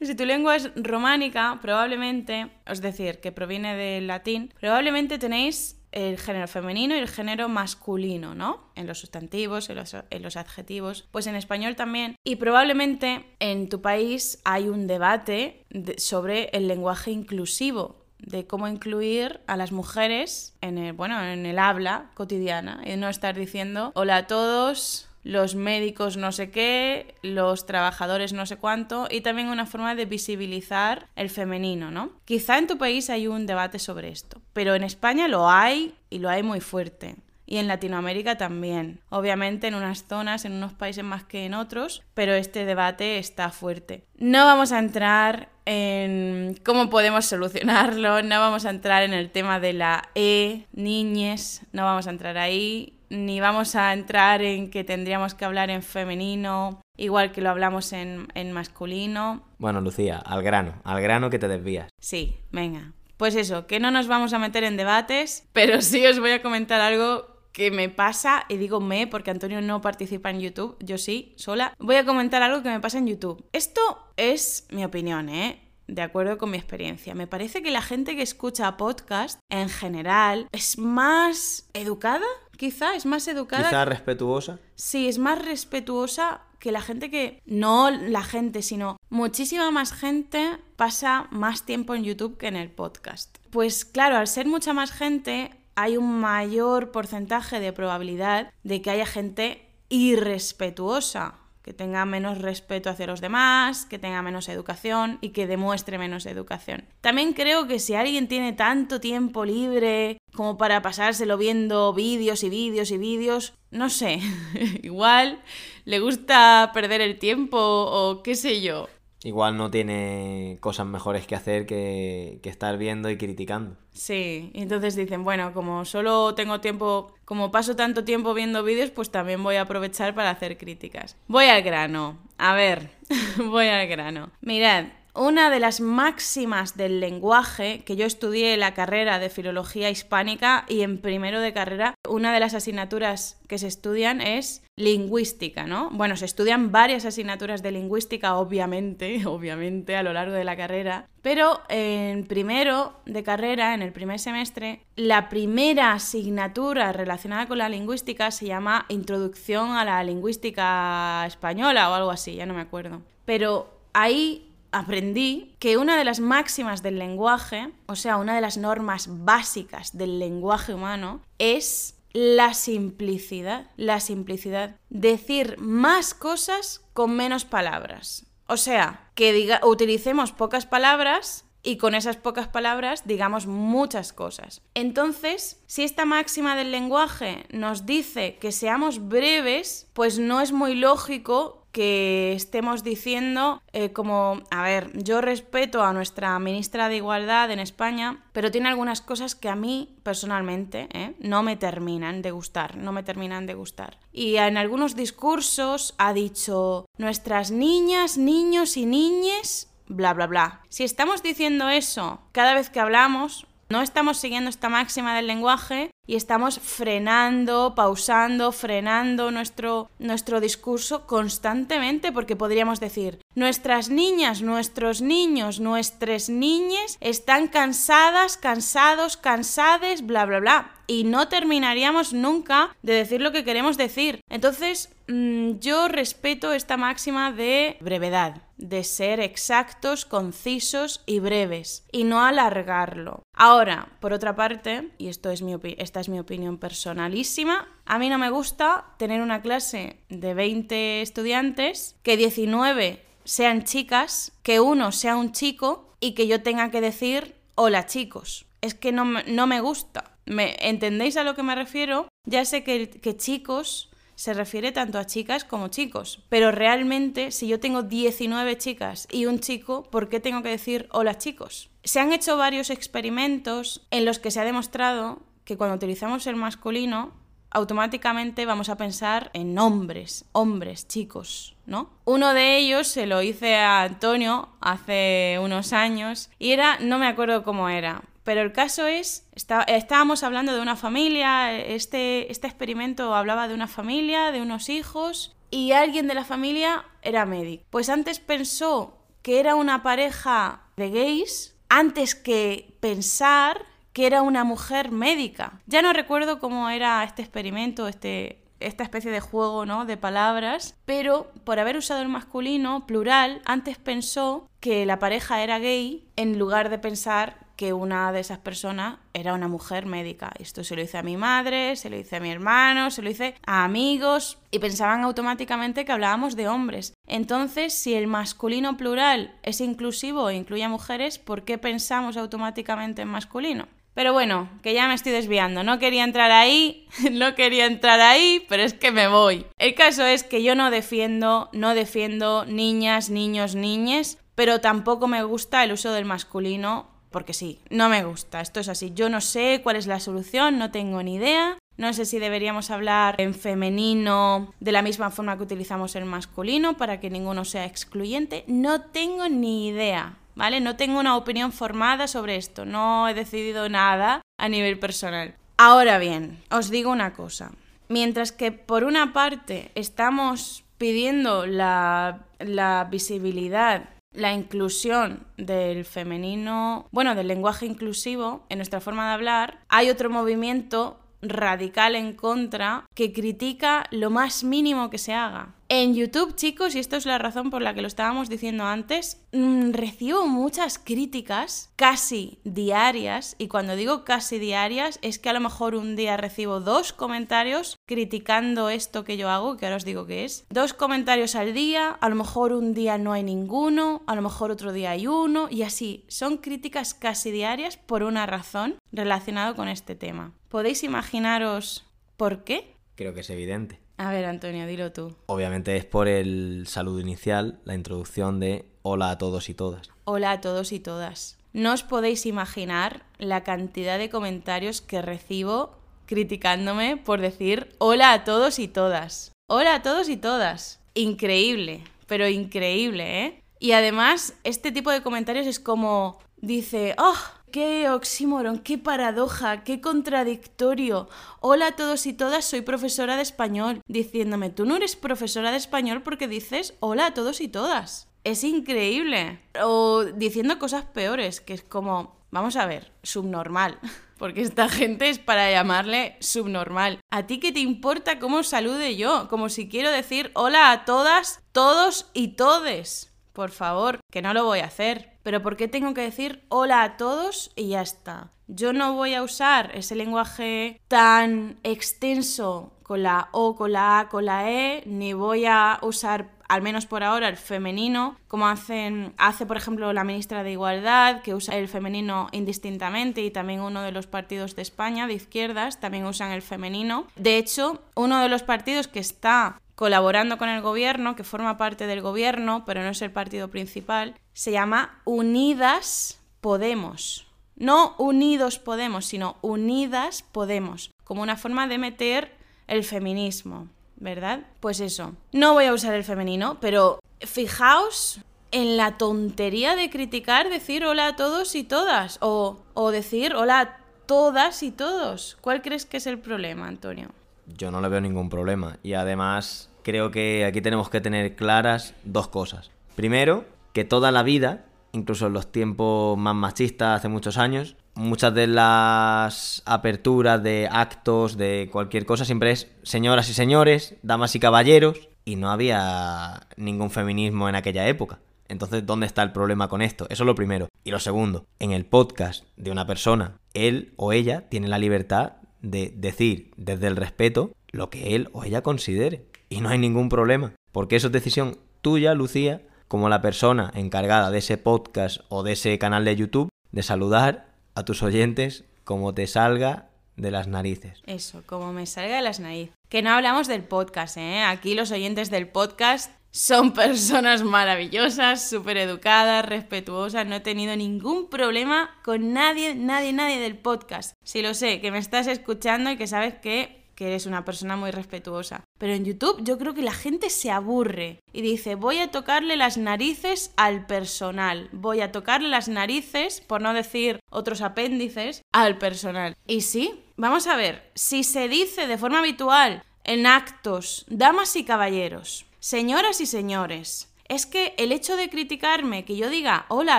Si 0.00 0.14
tu 0.14 0.24
lengua 0.24 0.56
es 0.56 0.70
románica, 0.76 1.58
probablemente, 1.60 2.50
es 2.66 2.80
decir, 2.80 3.20
que 3.20 3.32
proviene 3.32 3.74
del 3.74 4.06
latín, 4.06 4.54
probablemente 4.60 5.18
tenéis 5.18 5.77
el 5.92 6.18
género 6.18 6.48
femenino 6.48 6.94
y 6.94 6.98
el 6.98 7.08
género 7.08 7.48
masculino, 7.48 8.34
¿no? 8.34 8.70
En 8.74 8.86
los 8.86 8.98
sustantivos, 8.98 9.70
en 9.70 9.76
los, 9.76 9.94
en 9.94 10.22
los 10.22 10.36
adjetivos, 10.36 11.06
pues 11.12 11.26
en 11.26 11.34
español 11.34 11.76
también. 11.76 12.16
Y 12.24 12.36
probablemente 12.36 13.24
en 13.40 13.68
tu 13.68 13.80
país 13.80 14.40
hay 14.44 14.68
un 14.68 14.86
debate 14.86 15.64
de- 15.70 15.98
sobre 15.98 16.50
el 16.52 16.68
lenguaje 16.68 17.10
inclusivo, 17.10 18.04
de 18.18 18.46
cómo 18.46 18.66
incluir 18.68 19.40
a 19.46 19.56
las 19.56 19.70
mujeres 19.72 20.56
en 20.60 20.76
el, 20.76 20.92
bueno, 20.92 21.22
en 21.22 21.46
el 21.46 21.58
habla 21.58 22.10
cotidiana 22.14 22.82
y 22.84 22.96
no 22.96 23.08
estar 23.08 23.36
diciendo 23.36 23.92
hola 23.94 24.16
a 24.16 24.26
todos, 24.26 25.08
los 25.28 25.54
médicos 25.54 26.16
no 26.16 26.32
sé 26.32 26.50
qué, 26.50 27.14
los 27.20 27.66
trabajadores 27.66 28.32
no 28.32 28.46
sé 28.46 28.56
cuánto, 28.56 29.08
y 29.10 29.20
también 29.20 29.48
una 29.48 29.66
forma 29.66 29.94
de 29.94 30.06
visibilizar 30.06 31.08
el 31.16 31.28
femenino, 31.28 31.90
¿no? 31.90 32.12
Quizá 32.24 32.56
en 32.56 32.66
tu 32.66 32.78
país 32.78 33.10
hay 33.10 33.26
un 33.26 33.44
debate 33.44 33.78
sobre 33.78 34.08
esto, 34.08 34.40
pero 34.54 34.74
en 34.74 34.84
España 34.84 35.28
lo 35.28 35.50
hay 35.50 35.94
y 36.08 36.20
lo 36.20 36.30
hay 36.30 36.42
muy 36.42 36.60
fuerte. 36.60 37.16
Y 37.44 37.58
en 37.58 37.66
Latinoamérica 37.66 38.36
también. 38.36 39.00
Obviamente 39.08 39.68
en 39.68 39.74
unas 39.74 40.04
zonas, 40.06 40.44
en 40.44 40.52
unos 40.52 40.74
países 40.74 41.04
más 41.04 41.24
que 41.24 41.44
en 41.44 41.54
otros, 41.54 42.02
pero 42.12 42.32
este 42.34 42.64
debate 42.66 43.18
está 43.18 43.50
fuerte. 43.50 44.04
No 44.16 44.44
vamos 44.44 44.72
a 44.72 44.78
entrar 44.78 45.48
en 45.66 46.58
cómo 46.64 46.88
podemos 46.88 47.26
solucionarlo, 47.26 48.22
no 48.22 48.40
vamos 48.40 48.64
a 48.64 48.70
entrar 48.70 49.02
en 49.02 49.12
el 49.12 49.30
tema 49.30 49.60
de 49.60 49.74
la 49.74 50.08
E, 50.14 50.66
niñes, 50.72 51.62
no 51.72 51.84
vamos 51.84 52.06
a 52.06 52.10
entrar 52.10 52.38
ahí. 52.38 52.97
Ni 53.10 53.40
vamos 53.40 53.74
a 53.76 53.92
entrar 53.92 54.42
en 54.42 54.70
que 54.70 54.84
tendríamos 54.84 55.34
que 55.34 55.44
hablar 55.44 55.70
en 55.70 55.82
femenino, 55.82 56.80
igual 56.96 57.32
que 57.32 57.40
lo 57.40 57.50
hablamos 57.50 57.92
en, 57.92 58.28
en 58.34 58.52
masculino. 58.52 59.42
Bueno, 59.58 59.80
Lucía, 59.80 60.18
al 60.18 60.42
grano, 60.42 60.74
al 60.84 61.00
grano 61.00 61.30
que 61.30 61.38
te 61.38 61.48
desvías. 61.48 61.88
Sí, 62.00 62.36
venga. 62.50 62.92
Pues 63.16 63.34
eso, 63.34 63.66
que 63.66 63.80
no 63.80 63.90
nos 63.90 64.06
vamos 64.06 64.32
a 64.32 64.38
meter 64.38 64.64
en 64.64 64.76
debates, 64.76 65.48
pero 65.52 65.82
sí 65.82 66.06
os 66.06 66.20
voy 66.20 66.30
a 66.30 66.42
comentar 66.42 66.80
algo 66.80 67.38
que 67.52 67.72
me 67.72 67.88
pasa, 67.88 68.44
y 68.48 68.56
digo 68.56 68.80
me 68.80 69.08
porque 69.08 69.32
Antonio 69.32 69.60
no 69.60 69.80
participa 69.80 70.30
en 70.30 70.38
YouTube, 70.38 70.76
yo 70.78 70.96
sí, 70.96 71.34
sola. 71.36 71.74
Voy 71.78 71.96
a 71.96 72.04
comentar 72.04 72.40
algo 72.42 72.62
que 72.62 72.68
me 72.68 72.78
pasa 72.78 72.98
en 72.98 73.08
YouTube. 73.08 73.44
Esto 73.52 73.80
es 74.16 74.68
mi 74.70 74.84
opinión, 74.84 75.28
¿eh? 75.28 75.67
De 75.88 76.02
acuerdo 76.02 76.38
con 76.38 76.50
mi 76.50 76.58
experiencia. 76.58 77.14
Me 77.14 77.26
parece 77.26 77.62
que 77.62 77.70
la 77.70 77.82
gente 77.82 78.14
que 78.14 78.22
escucha 78.22 78.76
podcast 78.76 79.40
en 79.48 79.68
general 79.68 80.46
es 80.52 80.78
más 80.78 81.68
educada, 81.72 82.26
quizá, 82.56 82.94
es 82.94 83.06
más 83.06 83.26
educada. 83.26 83.68
Quizá 83.68 83.84
respetuosa. 83.84 84.60
Sí, 84.76 85.08
es 85.08 85.18
más 85.18 85.44
respetuosa 85.44 86.42
que 86.58 86.72
la 86.72 86.80
gente 86.80 87.10
que, 87.10 87.42
no 87.46 87.90
la 87.90 88.22
gente, 88.22 88.62
sino 88.62 88.96
muchísima 89.10 89.70
más 89.70 89.92
gente 89.92 90.58
pasa 90.76 91.26
más 91.30 91.64
tiempo 91.64 91.94
en 91.94 92.04
YouTube 92.04 92.36
que 92.36 92.48
en 92.48 92.56
el 92.56 92.70
podcast. 92.70 93.38
Pues 93.50 93.84
claro, 93.84 94.16
al 94.16 94.26
ser 94.26 94.46
mucha 94.46 94.72
más 94.72 94.92
gente, 94.92 95.54
hay 95.74 95.96
un 95.96 96.20
mayor 96.20 96.90
porcentaje 96.90 97.60
de 97.60 97.72
probabilidad 97.72 98.52
de 98.64 98.82
que 98.82 98.90
haya 98.90 99.06
gente 99.06 99.64
irrespetuosa 99.88 101.37
que 101.68 101.74
tenga 101.74 102.06
menos 102.06 102.38
respeto 102.38 102.88
hacia 102.88 103.06
los 103.06 103.20
demás, 103.20 103.84
que 103.84 103.98
tenga 103.98 104.22
menos 104.22 104.48
educación 104.48 105.18
y 105.20 105.30
que 105.34 105.46
demuestre 105.46 105.98
menos 105.98 106.24
educación. 106.24 106.86
También 107.02 107.34
creo 107.34 107.66
que 107.66 107.78
si 107.78 107.94
alguien 107.94 108.26
tiene 108.26 108.54
tanto 108.54 109.00
tiempo 109.00 109.44
libre 109.44 110.16
como 110.32 110.56
para 110.56 110.80
pasárselo 110.80 111.36
viendo 111.36 111.92
vídeos 111.92 112.42
y 112.42 112.48
vídeos 112.48 112.90
y 112.90 112.96
vídeos, 112.96 113.52
no 113.70 113.90
sé, 113.90 114.18
igual 114.82 115.42
le 115.84 116.00
gusta 116.00 116.70
perder 116.72 117.02
el 117.02 117.18
tiempo 117.18 117.58
o 117.58 118.22
qué 118.22 118.34
sé 118.34 118.62
yo. 118.62 118.88
Igual 119.24 119.56
no 119.56 119.70
tiene 119.70 120.58
cosas 120.60 120.86
mejores 120.86 121.26
que 121.26 121.34
hacer 121.34 121.66
que, 121.66 122.38
que 122.42 122.48
estar 122.48 122.78
viendo 122.78 123.10
y 123.10 123.16
criticando. 123.16 123.76
Sí, 123.92 124.52
y 124.54 124.62
entonces 124.62 124.94
dicen, 124.94 125.24
bueno, 125.24 125.52
como 125.52 125.84
solo 125.84 126.34
tengo 126.36 126.60
tiempo, 126.60 127.14
como 127.24 127.50
paso 127.50 127.74
tanto 127.74 128.04
tiempo 128.04 128.32
viendo 128.32 128.62
vídeos, 128.62 128.90
pues 128.90 129.10
también 129.10 129.42
voy 129.42 129.56
a 129.56 129.62
aprovechar 129.62 130.14
para 130.14 130.30
hacer 130.30 130.56
críticas. 130.56 131.16
Voy 131.26 131.46
al 131.46 131.62
grano. 131.62 132.18
A 132.38 132.54
ver, 132.54 132.90
voy 133.38 133.66
al 133.66 133.88
grano. 133.88 134.30
Mirad, 134.40 134.84
una 135.14 135.50
de 135.50 135.60
las 135.60 135.80
máximas 135.80 136.76
del 136.76 137.00
lenguaje, 137.00 137.82
que 137.84 137.96
yo 137.96 138.06
estudié 138.06 138.56
la 138.56 138.74
carrera 138.74 139.18
de 139.18 139.30
filología 139.30 139.90
hispánica 139.90 140.64
y 140.68 140.82
en 140.82 140.98
primero 140.98 141.40
de 141.40 141.52
carrera, 141.52 141.94
una 142.08 142.32
de 142.32 142.40
las 142.40 142.54
asignaturas 142.54 143.40
que 143.48 143.58
se 143.58 143.66
estudian 143.66 144.20
es 144.20 144.62
lingüística, 144.76 145.66
¿no? 145.66 145.90
Bueno, 145.90 146.16
se 146.16 146.24
estudian 146.24 146.70
varias 146.70 147.04
asignaturas 147.04 147.62
de 147.62 147.72
lingüística, 147.72 148.36
obviamente, 148.36 149.22
obviamente, 149.26 149.96
a 149.96 150.02
lo 150.02 150.12
largo 150.12 150.34
de 150.34 150.44
la 150.44 150.56
carrera, 150.56 151.06
pero 151.22 151.60
en 151.68 152.24
primero 152.26 152.94
de 153.04 153.22
carrera, 153.22 153.74
en 153.74 153.82
el 153.82 153.92
primer 153.92 154.18
semestre, 154.18 154.80
la 154.96 155.28
primera 155.28 155.92
asignatura 155.92 156.92
relacionada 156.92 157.46
con 157.46 157.58
la 157.58 157.68
lingüística 157.68 158.30
se 158.30 158.46
llama 158.46 158.86
Introducción 158.88 159.70
a 159.72 159.84
la 159.84 160.02
Lingüística 160.04 161.24
Española 161.26 161.90
o 161.90 161.94
algo 161.94 162.10
así, 162.10 162.36
ya 162.36 162.46
no 162.46 162.54
me 162.54 162.60
acuerdo. 162.60 163.02
Pero 163.24 163.78
ahí 163.92 164.47
aprendí 164.72 165.54
que 165.58 165.76
una 165.76 165.96
de 165.96 166.04
las 166.04 166.20
máximas 166.20 166.82
del 166.82 166.98
lenguaje, 166.98 167.72
o 167.86 167.96
sea, 167.96 168.16
una 168.16 168.34
de 168.34 168.40
las 168.40 168.56
normas 168.56 169.06
básicas 169.08 169.96
del 169.96 170.18
lenguaje 170.18 170.74
humano, 170.74 171.22
es 171.38 171.98
la 172.12 172.54
simplicidad. 172.54 173.70
La 173.76 174.00
simplicidad. 174.00 174.76
Decir 174.88 175.56
más 175.58 176.14
cosas 176.14 176.82
con 176.92 177.14
menos 177.14 177.44
palabras. 177.44 178.26
O 178.46 178.56
sea, 178.56 179.10
que 179.14 179.32
diga, 179.32 179.60
utilicemos 179.62 180.32
pocas 180.32 180.64
palabras 180.66 181.44
y 181.62 181.76
con 181.76 181.94
esas 181.94 182.16
pocas 182.16 182.48
palabras 182.48 183.06
digamos 183.06 183.46
muchas 183.46 184.12
cosas. 184.12 184.62
Entonces, 184.74 185.62
si 185.66 185.82
esta 185.82 186.06
máxima 186.06 186.56
del 186.56 186.72
lenguaje 186.72 187.44
nos 187.50 187.84
dice 187.84 188.36
que 188.40 188.52
seamos 188.52 189.08
breves, 189.08 189.88
pues 189.92 190.18
no 190.18 190.40
es 190.40 190.52
muy 190.52 190.74
lógico 190.74 191.66
que 191.78 192.32
estemos 192.32 192.82
diciendo 192.82 193.62
eh, 193.72 193.92
como, 193.92 194.42
a 194.50 194.64
ver, 194.64 194.90
yo 194.94 195.20
respeto 195.20 195.84
a 195.84 195.92
nuestra 195.92 196.36
ministra 196.40 196.88
de 196.88 196.96
Igualdad 196.96 197.52
en 197.52 197.60
España, 197.60 198.24
pero 198.32 198.50
tiene 198.50 198.68
algunas 198.68 199.00
cosas 199.00 199.36
que 199.36 199.48
a 199.48 199.54
mí 199.54 199.94
personalmente 200.02 200.88
eh, 200.92 201.14
no 201.20 201.44
me 201.44 201.56
terminan 201.56 202.20
de 202.20 202.32
gustar, 202.32 202.76
no 202.76 202.90
me 202.90 203.04
terminan 203.04 203.46
de 203.46 203.54
gustar. 203.54 204.00
Y 204.12 204.38
en 204.38 204.56
algunos 204.56 204.96
discursos 204.96 205.94
ha 205.98 206.12
dicho, 206.12 206.86
nuestras 206.96 207.52
niñas, 207.52 208.18
niños 208.18 208.76
y 208.76 208.84
niñes, 208.84 209.70
bla, 209.86 210.14
bla, 210.14 210.26
bla. 210.26 210.62
Si 210.68 210.82
estamos 210.82 211.22
diciendo 211.22 211.68
eso 211.68 212.22
cada 212.32 212.54
vez 212.54 212.70
que 212.70 212.80
hablamos, 212.80 213.46
no 213.68 213.82
estamos 213.82 214.18
siguiendo 214.18 214.50
esta 214.50 214.68
máxima 214.68 215.14
del 215.14 215.26
lenguaje 215.26 215.90
y 216.06 216.16
estamos 216.16 216.58
frenando, 216.58 217.74
pausando, 217.74 218.50
frenando 218.50 219.30
nuestro, 219.30 219.90
nuestro 219.98 220.40
discurso 220.40 221.06
constantemente 221.06 222.12
porque 222.12 222.34
podríamos 222.34 222.80
decir, 222.80 223.20
nuestras 223.34 223.90
niñas, 223.90 224.40
nuestros 224.40 225.02
niños, 225.02 225.60
nuestras 225.60 226.30
niñas 226.30 226.96
están 227.00 227.48
cansadas, 227.48 228.38
cansados, 228.38 229.16
cansades, 229.16 230.06
bla, 230.06 230.24
bla, 230.24 230.40
bla. 230.40 230.74
Y 230.86 231.04
no 231.04 231.28
terminaríamos 231.28 232.14
nunca 232.14 232.74
de 232.82 232.94
decir 232.94 233.20
lo 233.20 233.30
que 233.30 233.44
queremos 233.44 233.76
decir. 233.76 234.20
Entonces, 234.30 234.90
mm, 235.08 235.58
yo 235.58 235.88
respeto 235.88 236.54
esta 236.54 236.78
máxima 236.78 237.30
de 237.32 237.76
brevedad 237.80 238.47
de 238.58 238.84
ser 238.84 239.20
exactos, 239.20 240.04
concisos 240.04 241.02
y 241.06 241.20
breves, 241.20 241.86
y 241.92 242.04
no 242.04 242.22
alargarlo. 242.22 243.22
Ahora, 243.32 243.96
por 244.00 244.12
otra 244.12 244.34
parte, 244.34 244.90
y 244.98 245.08
esto 245.08 245.30
es 245.30 245.42
mi 245.42 245.56
esta 245.78 246.00
es 246.00 246.08
mi 246.08 246.18
opinión 246.18 246.58
personalísima, 246.58 247.68
a 247.86 247.98
mí 247.98 248.08
no 248.08 248.18
me 248.18 248.30
gusta 248.30 248.86
tener 248.98 249.22
una 249.22 249.40
clase 249.40 250.00
de 250.08 250.34
20 250.34 251.00
estudiantes, 251.02 251.96
que 252.02 252.16
19 252.16 253.04
sean 253.24 253.64
chicas, 253.64 254.32
que 254.42 254.60
uno 254.60 254.92
sea 254.92 255.16
un 255.16 255.32
chico 255.32 255.94
y 256.00 256.12
que 256.12 256.26
yo 256.26 256.42
tenga 256.42 256.70
que 256.70 256.80
decir 256.80 257.36
hola 257.54 257.86
chicos. 257.86 258.46
Es 258.60 258.74
que 258.74 258.90
no, 258.90 259.04
no 259.04 259.46
me 259.46 259.60
gusta. 259.60 260.16
¿Me, 260.26 260.56
¿Entendéis 260.60 261.16
a 261.16 261.24
lo 261.24 261.34
que 261.34 261.42
me 261.42 261.54
refiero? 261.54 262.08
Ya 262.24 262.44
sé 262.44 262.64
que, 262.64 262.90
que 262.90 263.16
chicos 263.16 263.87
se 264.18 264.34
refiere 264.34 264.72
tanto 264.72 264.98
a 264.98 265.06
chicas 265.06 265.44
como 265.44 265.68
chicos. 265.68 266.24
Pero 266.28 266.50
realmente, 266.50 267.30
si 267.30 267.46
yo 267.46 267.60
tengo 267.60 267.84
19 267.84 268.58
chicas 268.58 269.06
y 269.12 269.26
un 269.26 269.38
chico, 269.38 269.84
¿por 269.84 270.08
qué 270.08 270.18
tengo 270.18 270.42
que 270.42 270.48
decir 270.48 270.88
hola 270.90 271.18
chicos? 271.18 271.70
Se 271.84 272.00
han 272.00 272.12
hecho 272.12 272.36
varios 272.36 272.70
experimentos 272.70 273.86
en 273.92 274.04
los 274.04 274.18
que 274.18 274.32
se 274.32 274.40
ha 274.40 274.44
demostrado 274.44 275.22
que 275.44 275.56
cuando 275.56 275.76
utilizamos 275.76 276.26
el 276.26 276.34
masculino, 276.34 277.12
automáticamente 277.50 278.44
vamos 278.44 278.68
a 278.70 278.76
pensar 278.76 279.30
en 279.34 279.56
hombres, 279.56 280.24
hombres, 280.32 280.88
chicos, 280.88 281.54
¿no? 281.64 281.88
Uno 282.04 282.34
de 282.34 282.56
ellos 282.56 282.88
se 282.88 283.06
lo 283.06 283.22
hice 283.22 283.54
a 283.54 283.82
Antonio 283.82 284.48
hace 284.60 285.38
unos 285.40 285.72
años 285.72 286.28
y 286.40 286.50
era, 286.50 286.80
no 286.80 286.98
me 286.98 287.06
acuerdo 287.06 287.44
cómo 287.44 287.68
era, 287.68 288.02
pero 288.28 288.42
el 288.42 288.52
caso 288.52 288.86
es, 288.86 289.26
estábamos 289.34 290.22
hablando 290.22 290.54
de 290.54 290.60
una 290.60 290.76
familia, 290.76 291.50
este, 291.56 292.30
este 292.30 292.46
experimento 292.46 293.14
hablaba 293.14 293.48
de 293.48 293.54
una 293.54 293.68
familia, 293.68 294.32
de 294.32 294.42
unos 294.42 294.68
hijos, 294.68 295.34
y 295.50 295.72
alguien 295.72 296.08
de 296.08 296.14
la 296.14 296.26
familia 296.26 296.84
era 297.00 297.24
médico. 297.24 297.64
Pues 297.70 297.88
antes 297.88 298.20
pensó 298.20 298.98
que 299.22 299.40
era 299.40 299.54
una 299.54 299.82
pareja 299.82 300.60
de 300.76 300.90
gays, 300.90 301.56
antes 301.70 302.14
que 302.14 302.76
pensar 302.80 303.64
que 303.94 304.06
era 304.06 304.20
una 304.20 304.44
mujer 304.44 304.90
médica. 304.90 305.62
Ya 305.64 305.80
no 305.80 305.94
recuerdo 305.94 306.38
cómo 306.38 306.68
era 306.68 307.02
este 307.04 307.22
experimento, 307.22 307.88
este, 307.88 308.42
esta 308.60 308.84
especie 308.84 309.10
de 309.10 309.20
juego 309.20 309.64
¿no? 309.64 309.86
de 309.86 309.96
palabras, 309.96 310.76
pero 310.84 311.32
por 311.44 311.60
haber 311.60 311.78
usado 311.78 312.02
el 312.02 312.08
masculino 312.08 312.86
plural, 312.86 313.40
antes 313.46 313.78
pensó 313.78 314.50
que 314.60 314.84
la 314.84 314.98
pareja 314.98 315.42
era 315.42 315.58
gay 315.58 316.06
en 316.16 316.38
lugar 316.38 316.68
de 316.68 316.78
pensar 316.78 317.47
que 317.58 317.72
una 317.72 318.12
de 318.12 318.20
esas 318.20 318.38
personas 318.38 318.98
era 319.12 319.34
una 319.34 319.48
mujer 319.48 319.84
médica. 319.84 320.30
Esto 320.38 320.62
se 320.62 320.76
lo 320.76 320.82
hice 320.82 320.96
a 320.96 321.02
mi 321.02 321.16
madre, 321.16 321.74
se 321.74 321.90
lo 321.90 321.96
hice 321.96 322.14
a 322.14 322.20
mi 322.20 322.30
hermano, 322.30 322.92
se 322.92 323.02
lo 323.02 323.10
hice 323.10 323.34
a 323.44 323.64
amigos 323.64 324.38
y 324.52 324.60
pensaban 324.60 325.02
automáticamente 325.02 325.84
que 325.84 325.90
hablábamos 325.90 326.36
de 326.36 326.46
hombres. 326.46 326.94
Entonces, 327.08 327.74
si 327.74 327.94
el 327.94 328.06
masculino 328.06 328.76
plural 328.76 329.34
es 329.42 329.60
inclusivo 329.60 330.30
e 330.30 330.36
incluye 330.36 330.62
a 330.62 330.68
mujeres, 330.68 331.18
¿por 331.18 331.42
qué 331.42 331.58
pensamos 331.58 332.16
automáticamente 332.16 333.02
en 333.02 333.08
masculino? 333.08 333.66
Pero 333.92 334.12
bueno, 334.12 334.48
que 334.62 334.72
ya 334.72 334.86
me 334.86 334.94
estoy 334.94 335.10
desviando. 335.10 335.64
No 335.64 335.80
quería 335.80 336.04
entrar 336.04 336.30
ahí, 336.30 336.86
no 337.10 337.34
quería 337.34 337.66
entrar 337.66 338.00
ahí, 338.00 338.46
pero 338.48 338.62
es 338.62 338.72
que 338.72 338.92
me 338.92 339.08
voy. 339.08 339.46
El 339.58 339.74
caso 339.74 340.06
es 340.06 340.22
que 340.22 340.44
yo 340.44 340.54
no 340.54 340.70
defiendo, 340.70 341.50
no 341.52 341.74
defiendo 341.74 342.44
niñas, 342.44 343.10
niños, 343.10 343.56
niñes, 343.56 344.18
pero 344.36 344.60
tampoco 344.60 345.08
me 345.08 345.24
gusta 345.24 345.64
el 345.64 345.72
uso 345.72 345.90
del 345.90 346.04
masculino 346.04 346.97
porque 347.10 347.32
sí, 347.32 347.58
no 347.70 347.88
me 347.88 348.04
gusta, 348.04 348.40
esto 348.40 348.60
es 348.60 348.68
así. 348.68 348.92
Yo 348.94 349.08
no 349.08 349.20
sé 349.20 349.60
cuál 349.62 349.76
es 349.76 349.86
la 349.86 350.00
solución, 350.00 350.58
no 350.58 350.70
tengo 350.70 351.02
ni 351.02 351.16
idea, 351.16 351.58
No 351.78 351.92
sé 351.92 352.06
si 352.06 352.18
deberíamos 352.18 352.72
hablar 352.72 353.14
en 353.18 353.34
femenino 353.34 354.52
de 354.58 354.72
la 354.72 354.82
misma 354.82 355.10
forma 355.10 355.36
que 355.36 355.44
utilizamos 355.44 355.94
el 355.94 356.06
masculino 356.06 356.76
para 356.76 356.98
que 356.98 357.08
ninguno 357.08 357.44
sea 357.44 357.66
excluyente. 357.66 358.42
No 358.48 358.80
tengo 358.80 359.28
ni 359.28 359.68
idea, 359.68 360.16
¿vale? 360.34 360.58
No 360.58 360.74
tengo 360.74 360.98
una 360.98 361.16
opinión 361.16 361.52
formada 361.52 362.08
sobre 362.08 362.34
esto. 362.34 362.64
No 362.64 363.08
he 363.08 363.14
decidido 363.14 363.68
nada 363.68 364.22
a 364.40 364.48
nivel 364.48 364.80
personal. 364.80 365.36
Ahora 365.56 365.98
bien, 365.98 366.42
os 366.50 366.68
digo 366.68 366.90
una 366.90 367.12
cosa. 367.12 367.52
Mientras 367.88 368.32
que 368.32 368.50
por 368.50 368.82
una 368.82 369.12
parte 369.12 369.70
estamos 369.76 370.64
pidiendo 370.78 371.46
la, 371.46 372.24
la 372.40 372.88
visibilidad 372.90 373.88
la 374.18 374.32
inclusión 374.32 375.26
del 375.36 375.84
femenino, 375.84 376.88
bueno, 376.90 377.14
del 377.14 377.28
lenguaje 377.28 377.66
inclusivo 377.66 378.44
en 378.48 378.58
nuestra 378.58 378.80
forma 378.80 379.06
de 379.06 379.14
hablar, 379.14 379.60
hay 379.68 379.90
otro 379.90 380.10
movimiento 380.10 380.98
radical 381.22 381.94
en 381.94 382.14
contra 382.14 382.86
que 382.94 383.12
critica 383.12 383.84
lo 383.90 384.10
más 384.10 384.44
mínimo 384.44 384.90
que 384.90 384.98
se 384.98 385.14
haga. 385.14 385.54
En 385.70 385.94
YouTube, 385.94 386.34
chicos, 386.34 386.74
y 386.74 386.78
esto 386.78 386.96
es 386.96 387.04
la 387.04 387.18
razón 387.18 387.50
por 387.50 387.60
la 387.60 387.74
que 387.74 387.82
lo 387.82 387.88
estábamos 387.88 388.30
diciendo 388.30 388.64
antes, 388.64 389.22
mm, 389.32 389.72
recibo 389.72 390.26
muchas 390.26 390.78
críticas 390.78 391.70
casi 391.76 392.38
diarias, 392.42 393.36
y 393.38 393.48
cuando 393.48 393.76
digo 393.76 394.02
casi 394.02 394.38
diarias 394.38 394.98
es 395.02 395.18
que 395.18 395.28
a 395.28 395.34
lo 395.34 395.40
mejor 395.40 395.74
un 395.74 395.94
día 395.94 396.16
recibo 396.16 396.60
dos 396.60 396.94
comentarios 396.94 397.76
criticando 397.86 398.70
esto 398.70 399.04
que 399.04 399.18
yo 399.18 399.28
hago, 399.28 399.58
que 399.58 399.66
ahora 399.66 399.76
os 399.76 399.84
digo 399.84 400.06
que 400.06 400.24
es. 400.24 400.46
Dos 400.48 400.72
comentarios 400.72 401.34
al 401.34 401.52
día, 401.52 401.90
a 401.90 402.08
lo 402.08 402.14
mejor 402.14 402.54
un 402.54 402.72
día 402.72 402.96
no 402.96 403.12
hay 403.12 403.22
ninguno, 403.22 404.02
a 404.06 404.16
lo 404.16 404.22
mejor 404.22 404.50
otro 404.50 404.72
día 404.72 404.92
hay 404.92 405.06
uno, 405.06 405.48
y 405.50 405.64
así. 405.64 406.06
Son 406.08 406.38
críticas 406.38 406.94
casi 406.94 407.30
diarias 407.30 407.76
por 407.76 408.04
una 408.04 408.24
razón 408.24 408.76
relacionada 408.90 409.54
con 409.54 409.68
este 409.68 409.94
tema. 409.94 410.32
¿Podéis 410.48 410.82
imaginaros 410.82 411.84
por 412.16 412.42
qué? 412.44 412.74
Creo 412.94 413.12
que 413.12 413.20
es 413.20 413.28
evidente. 413.28 413.78
A 413.98 414.10
ver, 414.10 414.24
Antonio, 414.24 414.66
dilo 414.66 414.92
tú. 414.92 415.14
Obviamente 415.26 415.76
es 415.76 415.84
por 415.84 416.08
el 416.08 416.64
saludo 416.66 417.00
inicial, 417.00 417.60
la 417.64 417.74
introducción 417.74 418.40
de 418.40 418.64
hola 418.82 419.10
a 419.10 419.18
todos 419.18 419.50
y 419.50 419.54
todas. 419.54 419.90
Hola 420.04 420.32
a 420.32 420.40
todos 420.40 420.72
y 420.72 420.80
todas. 420.80 421.36
No 421.52 421.74
os 421.74 421.82
podéis 421.82 422.24
imaginar 422.24 423.04
la 423.18 423.44
cantidad 423.44 423.98
de 423.98 424.08
comentarios 424.08 424.80
que 424.80 425.02
recibo 425.02 425.76
criticándome 426.06 426.96
por 426.96 427.20
decir 427.20 427.74
hola 427.78 428.12
a 428.12 428.24
todos 428.24 428.58
y 428.58 428.68
todas. 428.68 429.32
Hola 429.48 429.74
a 429.74 429.82
todos 429.82 430.08
y 430.08 430.16
todas. 430.16 430.80
Increíble, 430.94 431.84
pero 432.06 432.26
increíble, 432.26 433.24
¿eh? 433.24 433.42
Y 433.60 433.72
además, 433.72 434.34
este 434.44 434.72
tipo 434.72 434.90
de 434.90 435.02
comentarios 435.02 435.46
es 435.46 435.60
como, 435.60 436.18
dice, 436.40 436.94
oh, 436.98 437.16
Qué 437.50 437.88
oxímoron, 437.88 438.58
qué 438.58 438.76
paradoja, 438.76 439.64
qué 439.64 439.80
contradictorio. 439.80 441.08
Hola 441.40 441.68
a 441.68 441.76
todos 441.76 442.04
y 442.06 442.12
todas, 442.12 442.44
soy 442.44 442.60
profesora 442.60 443.16
de 443.16 443.22
español. 443.22 443.80
Diciéndome, 443.86 444.50
tú 444.50 444.66
no 444.66 444.76
eres 444.76 444.96
profesora 444.96 445.50
de 445.50 445.56
español 445.56 446.02
porque 446.02 446.28
dices 446.28 446.74
hola 446.80 447.06
a 447.06 447.14
todos 447.14 447.40
y 447.40 447.48
todas. 447.48 448.08
Es 448.22 448.44
increíble. 448.44 449.40
O 449.62 450.04
diciendo 450.04 450.58
cosas 450.58 450.84
peores, 450.84 451.40
que 451.40 451.54
es 451.54 451.62
como, 451.62 452.18
vamos 452.30 452.56
a 452.56 452.66
ver, 452.66 452.92
subnormal. 453.02 453.78
Porque 454.18 454.42
esta 454.42 454.68
gente 454.68 455.08
es 455.08 455.20
para 455.20 455.48
llamarle 455.48 456.16
subnormal. 456.18 456.98
¿A 457.08 457.28
ti 457.28 457.38
qué 457.38 457.52
te 457.52 457.60
importa 457.60 458.18
cómo 458.18 458.42
salude 458.42 458.96
yo? 458.96 459.28
Como 459.28 459.48
si 459.48 459.68
quiero 459.68 459.92
decir 459.92 460.32
hola 460.34 460.72
a 460.72 460.84
todas, 460.84 461.40
todos 461.52 462.10
y 462.14 462.34
todes. 462.34 463.14
Por 463.32 463.52
favor, 463.52 464.00
que 464.10 464.20
no 464.20 464.34
lo 464.34 464.44
voy 464.44 464.58
a 464.58 464.66
hacer. 464.66 465.17
Pero 465.28 465.42
¿por 465.42 465.58
qué 465.58 465.68
tengo 465.68 465.92
que 465.92 466.00
decir 466.00 466.42
hola 466.48 466.82
a 466.82 466.96
todos 466.96 467.50
y 467.54 467.68
ya 467.68 467.82
está? 467.82 468.30
Yo 468.46 468.72
no 468.72 468.94
voy 468.94 469.12
a 469.12 469.22
usar 469.22 469.72
ese 469.74 469.94
lenguaje 469.94 470.80
tan 470.88 471.58
extenso 471.64 472.72
con 472.82 473.02
la 473.02 473.28
O, 473.32 473.54
con 473.54 473.72
la 473.72 474.00
A, 474.00 474.08
con 474.08 474.24
la 474.24 474.50
E, 474.50 474.82
ni 474.86 475.12
voy 475.12 475.44
a 475.44 475.80
usar 475.82 476.30
al 476.48 476.62
menos 476.62 476.86
por 476.86 477.04
ahora, 477.04 477.28
el 477.28 477.36
femenino, 477.36 478.16
como 478.26 478.46
hace 478.48 479.12
por 479.46 479.58
ejemplo 479.58 479.92
la 479.92 480.02
ministra 480.02 480.42
de 480.42 480.52
Igualdad, 480.52 481.20
que 481.20 481.34
usa 481.34 481.58
el 481.58 481.68
femenino 481.68 482.28
indistintamente, 482.32 483.20
y 483.20 483.30
también 483.30 483.60
uno 483.60 483.82
de 483.82 483.92
los 483.92 484.06
partidos 484.06 484.56
de 484.56 484.62
España, 484.62 485.06
de 485.06 485.12
izquierdas, 485.12 485.78
también 485.78 486.06
usan 486.06 486.32
el 486.32 486.40
femenino. 486.40 487.06
De 487.16 487.36
hecho, 487.36 487.82
uno 487.94 488.22
de 488.22 488.30
los 488.30 488.44
partidos 488.44 488.88
que 488.88 489.00
está 489.00 489.60
colaborando 489.74 490.38
con 490.38 490.48
el 490.48 490.62
gobierno, 490.62 491.14
que 491.14 491.22
forma 491.22 491.58
parte 491.58 491.86
del 491.86 492.00
gobierno, 492.00 492.64
pero 492.64 492.82
no 492.82 492.88
es 492.88 493.02
el 493.02 493.12
partido 493.12 493.48
principal, 493.48 494.14
se 494.38 494.52
llama 494.52 495.00
Unidas 495.04 496.20
Podemos. 496.40 497.26
No 497.56 497.96
Unidos 497.98 498.60
Podemos, 498.60 499.04
sino 499.04 499.36
Unidas 499.42 500.22
Podemos, 500.22 500.92
como 501.02 501.22
una 501.22 501.36
forma 501.36 501.66
de 501.66 501.76
meter 501.76 502.30
el 502.68 502.84
feminismo, 502.84 503.66
¿verdad? 503.96 504.42
Pues 504.60 504.78
eso. 504.78 505.16
No 505.32 505.54
voy 505.54 505.64
a 505.64 505.72
usar 505.72 505.94
el 505.94 506.04
femenino, 506.04 506.58
pero 506.60 507.00
fijaos 507.20 508.20
en 508.52 508.76
la 508.76 508.96
tontería 508.96 509.74
de 509.74 509.90
criticar, 509.90 510.50
decir 510.50 510.84
hola 510.84 511.08
a 511.08 511.16
todos 511.16 511.56
y 511.56 511.64
todas, 511.64 512.18
o, 512.20 512.60
o 512.74 512.92
decir 512.92 513.34
hola 513.34 513.60
a 513.60 513.76
todas 514.06 514.62
y 514.62 514.70
todos. 514.70 515.36
¿Cuál 515.40 515.62
crees 515.62 515.84
que 515.84 515.96
es 515.96 516.06
el 516.06 516.20
problema, 516.20 516.68
Antonio? 516.68 517.08
Yo 517.48 517.72
no 517.72 517.80
le 517.80 517.88
veo 517.88 518.00
ningún 518.00 518.28
problema. 518.28 518.78
Y 518.84 518.92
además 518.92 519.68
creo 519.82 520.12
que 520.12 520.44
aquí 520.44 520.60
tenemos 520.60 520.88
que 520.90 521.00
tener 521.00 521.34
claras 521.34 521.92
dos 522.04 522.28
cosas. 522.28 522.70
Primero, 522.94 523.44
que 523.78 523.84
toda 523.84 524.10
la 524.10 524.24
vida, 524.24 524.64
incluso 524.90 525.28
en 525.28 525.34
los 525.34 525.52
tiempos 525.52 526.18
más 526.18 526.34
machistas, 526.34 526.98
hace 526.98 527.06
muchos 527.06 527.38
años, 527.38 527.76
muchas 527.94 528.34
de 528.34 528.48
las 528.48 529.62
aperturas 529.66 530.42
de 530.42 530.68
actos, 530.68 531.36
de 531.36 531.68
cualquier 531.70 532.04
cosa, 532.04 532.24
siempre 532.24 532.50
es 532.50 532.72
señoras 532.82 533.30
y 533.30 533.34
señores, 533.34 533.94
damas 534.02 534.34
y 534.34 534.40
caballeros, 534.40 535.10
y 535.24 535.36
no 535.36 535.52
había 535.52 536.48
ningún 536.56 536.90
feminismo 536.90 537.48
en 537.48 537.54
aquella 537.54 537.86
época. 537.86 538.18
Entonces, 538.48 538.84
¿dónde 538.84 539.06
está 539.06 539.22
el 539.22 539.30
problema 539.30 539.68
con 539.68 539.80
esto? 539.80 540.06
Eso 540.10 540.24
es 540.24 540.26
lo 540.26 540.34
primero. 540.34 540.68
Y 540.82 540.90
lo 540.90 540.98
segundo, 540.98 541.46
en 541.60 541.70
el 541.70 541.84
podcast 541.84 542.46
de 542.56 542.72
una 542.72 542.84
persona, 542.84 543.38
él 543.54 543.92
o 543.94 544.12
ella 544.12 544.48
tiene 544.48 544.66
la 544.66 544.80
libertad 544.80 545.34
de 545.62 545.94
decir 545.94 546.50
desde 546.56 546.88
el 546.88 546.96
respeto 546.96 547.52
lo 547.70 547.90
que 547.90 548.16
él 548.16 548.28
o 548.32 548.42
ella 548.42 548.64
considere. 548.64 549.26
Y 549.48 549.60
no 549.60 549.68
hay 549.68 549.78
ningún 549.78 550.08
problema, 550.08 550.52
porque 550.72 550.96
eso 550.96 551.06
es 551.06 551.12
decisión 551.12 551.58
tuya, 551.80 552.14
Lucía, 552.14 552.62
como 552.88 553.08
la 553.08 553.20
persona 553.20 553.70
encargada 553.74 554.30
de 554.30 554.38
ese 554.38 554.58
podcast 554.58 555.20
o 555.28 555.42
de 555.42 555.52
ese 555.52 555.78
canal 555.78 556.04
de 556.04 556.16
YouTube, 556.16 556.48
de 556.72 556.82
saludar 556.82 557.46
a 557.74 557.84
tus 557.84 558.02
oyentes 558.02 558.64
como 558.84 559.14
te 559.14 559.26
salga 559.26 559.90
de 560.16 560.30
las 560.30 560.48
narices. 560.48 561.02
Eso, 561.06 561.42
como 561.46 561.72
me 561.72 561.86
salga 561.86 562.16
de 562.16 562.22
las 562.22 562.40
narices. 562.40 562.74
Que 562.88 563.02
no 563.02 563.10
hablamos 563.10 563.46
del 563.46 563.62
podcast, 563.62 564.16
¿eh? 564.16 564.42
Aquí 564.42 564.74
los 564.74 564.90
oyentes 564.90 565.30
del 565.30 565.46
podcast 565.46 566.10
son 566.30 566.72
personas 566.74 567.42
maravillosas, 567.42 568.48
súper 568.48 568.78
educadas, 568.78 569.44
respetuosas. 569.44 570.26
No 570.26 570.36
he 570.36 570.40
tenido 570.40 570.74
ningún 570.76 571.28
problema 571.28 571.90
con 572.04 572.32
nadie, 572.32 572.74
nadie, 572.74 573.12
nadie 573.12 573.38
del 573.38 573.58
podcast. 573.58 574.14
Si 574.24 574.42
lo 574.42 574.54
sé, 574.54 574.80
que 574.80 574.90
me 574.90 574.98
estás 574.98 575.26
escuchando 575.26 575.90
y 575.90 575.96
que 575.96 576.06
sabes 576.06 576.34
que 576.34 576.77
que 576.98 577.06
eres 577.06 577.26
una 577.26 577.44
persona 577.44 577.76
muy 577.76 577.92
respetuosa. 577.92 578.64
Pero 578.76 578.92
en 578.92 579.04
YouTube 579.04 579.44
yo 579.44 579.56
creo 579.56 579.72
que 579.72 579.82
la 579.82 579.92
gente 579.92 580.30
se 580.30 580.50
aburre 580.50 581.20
y 581.32 581.42
dice, 581.42 581.76
voy 581.76 582.00
a 582.00 582.10
tocarle 582.10 582.56
las 582.56 582.76
narices 582.76 583.52
al 583.56 583.86
personal, 583.86 584.68
voy 584.72 585.00
a 585.00 585.12
tocarle 585.12 585.48
las 585.48 585.68
narices, 585.68 586.40
por 586.40 586.60
no 586.60 586.74
decir 586.74 587.20
otros 587.30 587.60
apéndices, 587.60 588.42
al 588.52 588.78
personal. 588.78 589.36
Y 589.46 589.60
sí, 589.60 590.02
vamos 590.16 590.48
a 590.48 590.56
ver, 590.56 590.90
si 590.96 591.22
se 591.22 591.46
dice 591.46 591.86
de 591.86 591.98
forma 591.98 592.18
habitual 592.18 592.82
en 593.04 593.28
actos, 593.28 594.04
damas 594.08 594.56
y 594.56 594.64
caballeros, 594.64 595.46
señoras 595.60 596.20
y 596.20 596.26
señores, 596.26 597.14
es 597.28 597.46
que 597.46 597.74
el 597.78 597.92
hecho 597.92 598.16
de 598.16 598.28
criticarme, 598.28 599.04
que 599.04 599.16
yo 599.16 599.30
diga 599.30 599.66
hola 599.68 599.98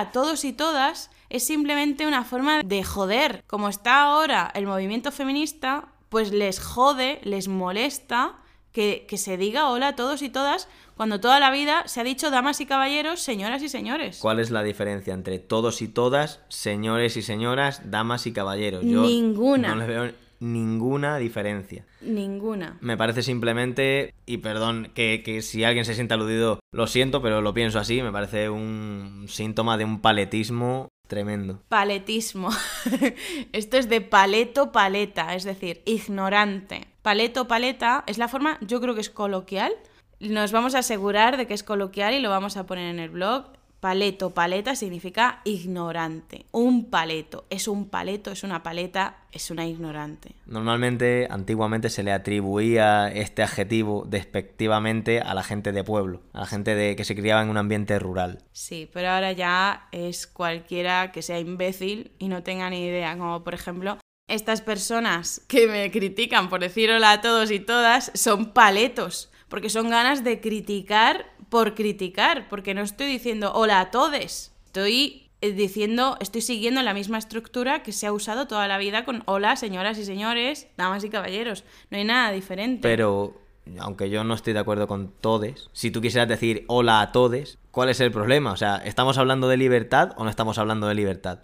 a 0.00 0.12
todos 0.12 0.44
y 0.44 0.52
todas, 0.52 1.10
es 1.30 1.46
simplemente 1.46 2.06
una 2.06 2.24
forma 2.24 2.62
de 2.62 2.84
joder. 2.84 3.42
Como 3.46 3.70
está 3.70 4.02
ahora 4.02 4.50
el 4.54 4.66
movimiento 4.66 5.10
feminista, 5.12 5.88
pues 6.10 6.32
les 6.32 6.60
jode, 6.60 7.20
les 7.24 7.48
molesta 7.48 8.36
que, 8.72 9.06
se 9.16 9.36
diga 9.36 9.70
hola 9.70 9.88
a 9.88 9.96
todos 9.96 10.22
y 10.22 10.28
todas 10.28 10.68
cuando 10.96 11.18
toda 11.18 11.40
la 11.40 11.50
vida 11.50 11.84
se 11.86 12.00
ha 12.00 12.04
dicho 12.04 12.30
damas 12.30 12.60
y 12.60 12.66
caballeros, 12.66 13.20
señoras 13.20 13.62
y 13.62 13.68
señores. 13.68 14.18
¿Cuál 14.20 14.38
es 14.38 14.50
la 14.50 14.62
diferencia 14.62 15.14
entre 15.14 15.38
todos 15.38 15.80
y 15.80 15.88
todas, 15.88 16.40
señores 16.48 17.16
y 17.16 17.22
señoras, 17.22 17.90
damas 17.90 18.26
y 18.26 18.32
caballeros? 18.32 18.84
ninguna. 18.84 19.74
No 19.74 19.76
le 19.76 19.86
veo 19.86 20.12
ninguna 20.40 21.16
diferencia. 21.18 21.86
Ninguna. 22.00 22.76
Me 22.80 22.96
parece 22.96 23.22
simplemente, 23.22 24.14
y 24.26 24.38
perdón 24.38 24.90
que, 24.94 25.22
que, 25.24 25.42
si 25.42 25.64
alguien 25.64 25.84
se 25.84 25.94
siente 25.94 26.14
aludido, 26.14 26.60
lo 26.72 26.86
siento, 26.86 27.22
pero 27.22 27.40
lo 27.40 27.54
pienso 27.54 27.78
así, 27.78 28.02
me 28.02 28.12
parece 28.12 28.50
un 28.50 29.26
síntoma 29.28 29.78
de 29.78 29.84
un 29.84 30.00
paletismo 30.00 30.88
Tremendo. 31.10 31.60
Paletismo. 31.68 32.50
Esto 33.52 33.78
es 33.78 33.88
de 33.88 34.00
paleto 34.00 34.70
paleta, 34.70 35.34
es 35.34 35.42
decir, 35.42 35.82
ignorante. 35.84 36.86
Paleto 37.02 37.48
paleta 37.48 38.04
es 38.06 38.16
la 38.16 38.28
forma, 38.28 38.58
yo 38.60 38.80
creo 38.80 38.94
que 38.94 39.00
es 39.00 39.10
coloquial. 39.10 39.72
Nos 40.20 40.52
vamos 40.52 40.76
a 40.76 40.78
asegurar 40.78 41.36
de 41.36 41.48
que 41.48 41.54
es 41.54 41.64
coloquial 41.64 42.14
y 42.14 42.20
lo 42.20 42.30
vamos 42.30 42.56
a 42.56 42.64
poner 42.64 42.94
en 42.94 43.00
el 43.00 43.10
blog. 43.10 43.46
Paleto, 43.80 44.30
paleta 44.34 44.76
significa 44.76 45.40
ignorante. 45.44 46.44
Un 46.52 46.90
paleto. 46.90 47.46
Es 47.48 47.66
un 47.66 47.88
paleto, 47.88 48.30
es 48.30 48.44
una 48.44 48.62
paleta, 48.62 49.16
es 49.32 49.50
una 49.50 49.66
ignorante. 49.66 50.34
Normalmente, 50.44 51.26
antiguamente 51.30 51.88
se 51.88 52.02
le 52.02 52.12
atribuía 52.12 53.08
este 53.08 53.42
adjetivo 53.42 54.04
despectivamente 54.06 55.22
a 55.22 55.32
la 55.32 55.42
gente 55.42 55.72
de 55.72 55.82
pueblo, 55.82 56.20
a 56.34 56.40
la 56.40 56.46
gente 56.46 56.74
de, 56.74 56.94
que 56.94 57.04
se 57.04 57.16
criaba 57.16 57.42
en 57.42 57.48
un 57.48 57.56
ambiente 57.56 57.98
rural. 57.98 58.42
Sí, 58.52 58.86
pero 58.92 59.08
ahora 59.08 59.32
ya 59.32 59.88
es 59.92 60.26
cualquiera 60.26 61.10
que 61.10 61.22
sea 61.22 61.38
imbécil 61.38 62.12
y 62.18 62.28
no 62.28 62.42
tenga 62.42 62.68
ni 62.68 62.84
idea, 62.84 63.16
como 63.16 63.42
por 63.42 63.54
ejemplo 63.54 63.96
estas 64.28 64.60
personas 64.60 65.42
que 65.48 65.66
me 65.66 65.90
critican 65.90 66.48
por 66.48 66.60
decir 66.60 66.90
hola 66.90 67.12
a 67.12 67.20
todos 67.20 67.50
y 67.50 67.60
todas 67.60 68.12
son 68.14 68.52
paletos, 68.52 69.30
porque 69.48 69.70
son 69.70 69.88
ganas 69.88 70.22
de 70.22 70.40
criticar 70.40 71.26
por 71.50 71.74
criticar, 71.74 72.48
porque 72.48 72.72
no 72.72 72.80
estoy 72.80 73.06
diciendo 73.06 73.52
hola 73.54 73.80
a 73.80 73.90
todos. 73.90 74.52
Estoy 74.66 75.30
eh, 75.42 75.52
diciendo, 75.52 76.16
estoy 76.20 76.40
siguiendo 76.42 76.80
la 76.82 76.94
misma 76.94 77.18
estructura 77.18 77.82
que 77.82 77.92
se 77.92 78.06
ha 78.06 78.12
usado 78.12 78.46
toda 78.46 78.68
la 78.68 78.78
vida 78.78 79.04
con 79.04 79.22
hola, 79.26 79.56
señoras 79.56 79.98
y 79.98 80.04
señores, 80.04 80.68
damas 80.76 81.04
y 81.04 81.10
caballeros. 81.10 81.64
No 81.90 81.98
hay 81.98 82.04
nada 82.04 82.30
diferente. 82.30 82.80
Pero, 82.82 83.34
aunque 83.78 84.10
yo 84.10 84.22
no 84.22 84.34
estoy 84.34 84.52
de 84.52 84.60
acuerdo 84.60 84.86
con 84.86 85.12
todes, 85.20 85.68
si 85.72 85.90
tú 85.90 86.00
quisieras 86.00 86.28
decir 86.28 86.64
hola 86.68 87.00
a 87.00 87.12
todes, 87.12 87.58
¿cuál 87.70 87.88
es 87.88 88.00
el 88.00 88.12
problema? 88.12 88.52
O 88.52 88.56
sea, 88.56 88.76
¿estamos 88.76 89.18
hablando 89.18 89.48
de 89.48 89.56
libertad 89.56 90.12
o 90.16 90.24
no 90.24 90.30
estamos 90.30 90.58
hablando 90.58 90.86
de 90.86 90.94
libertad? 90.94 91.40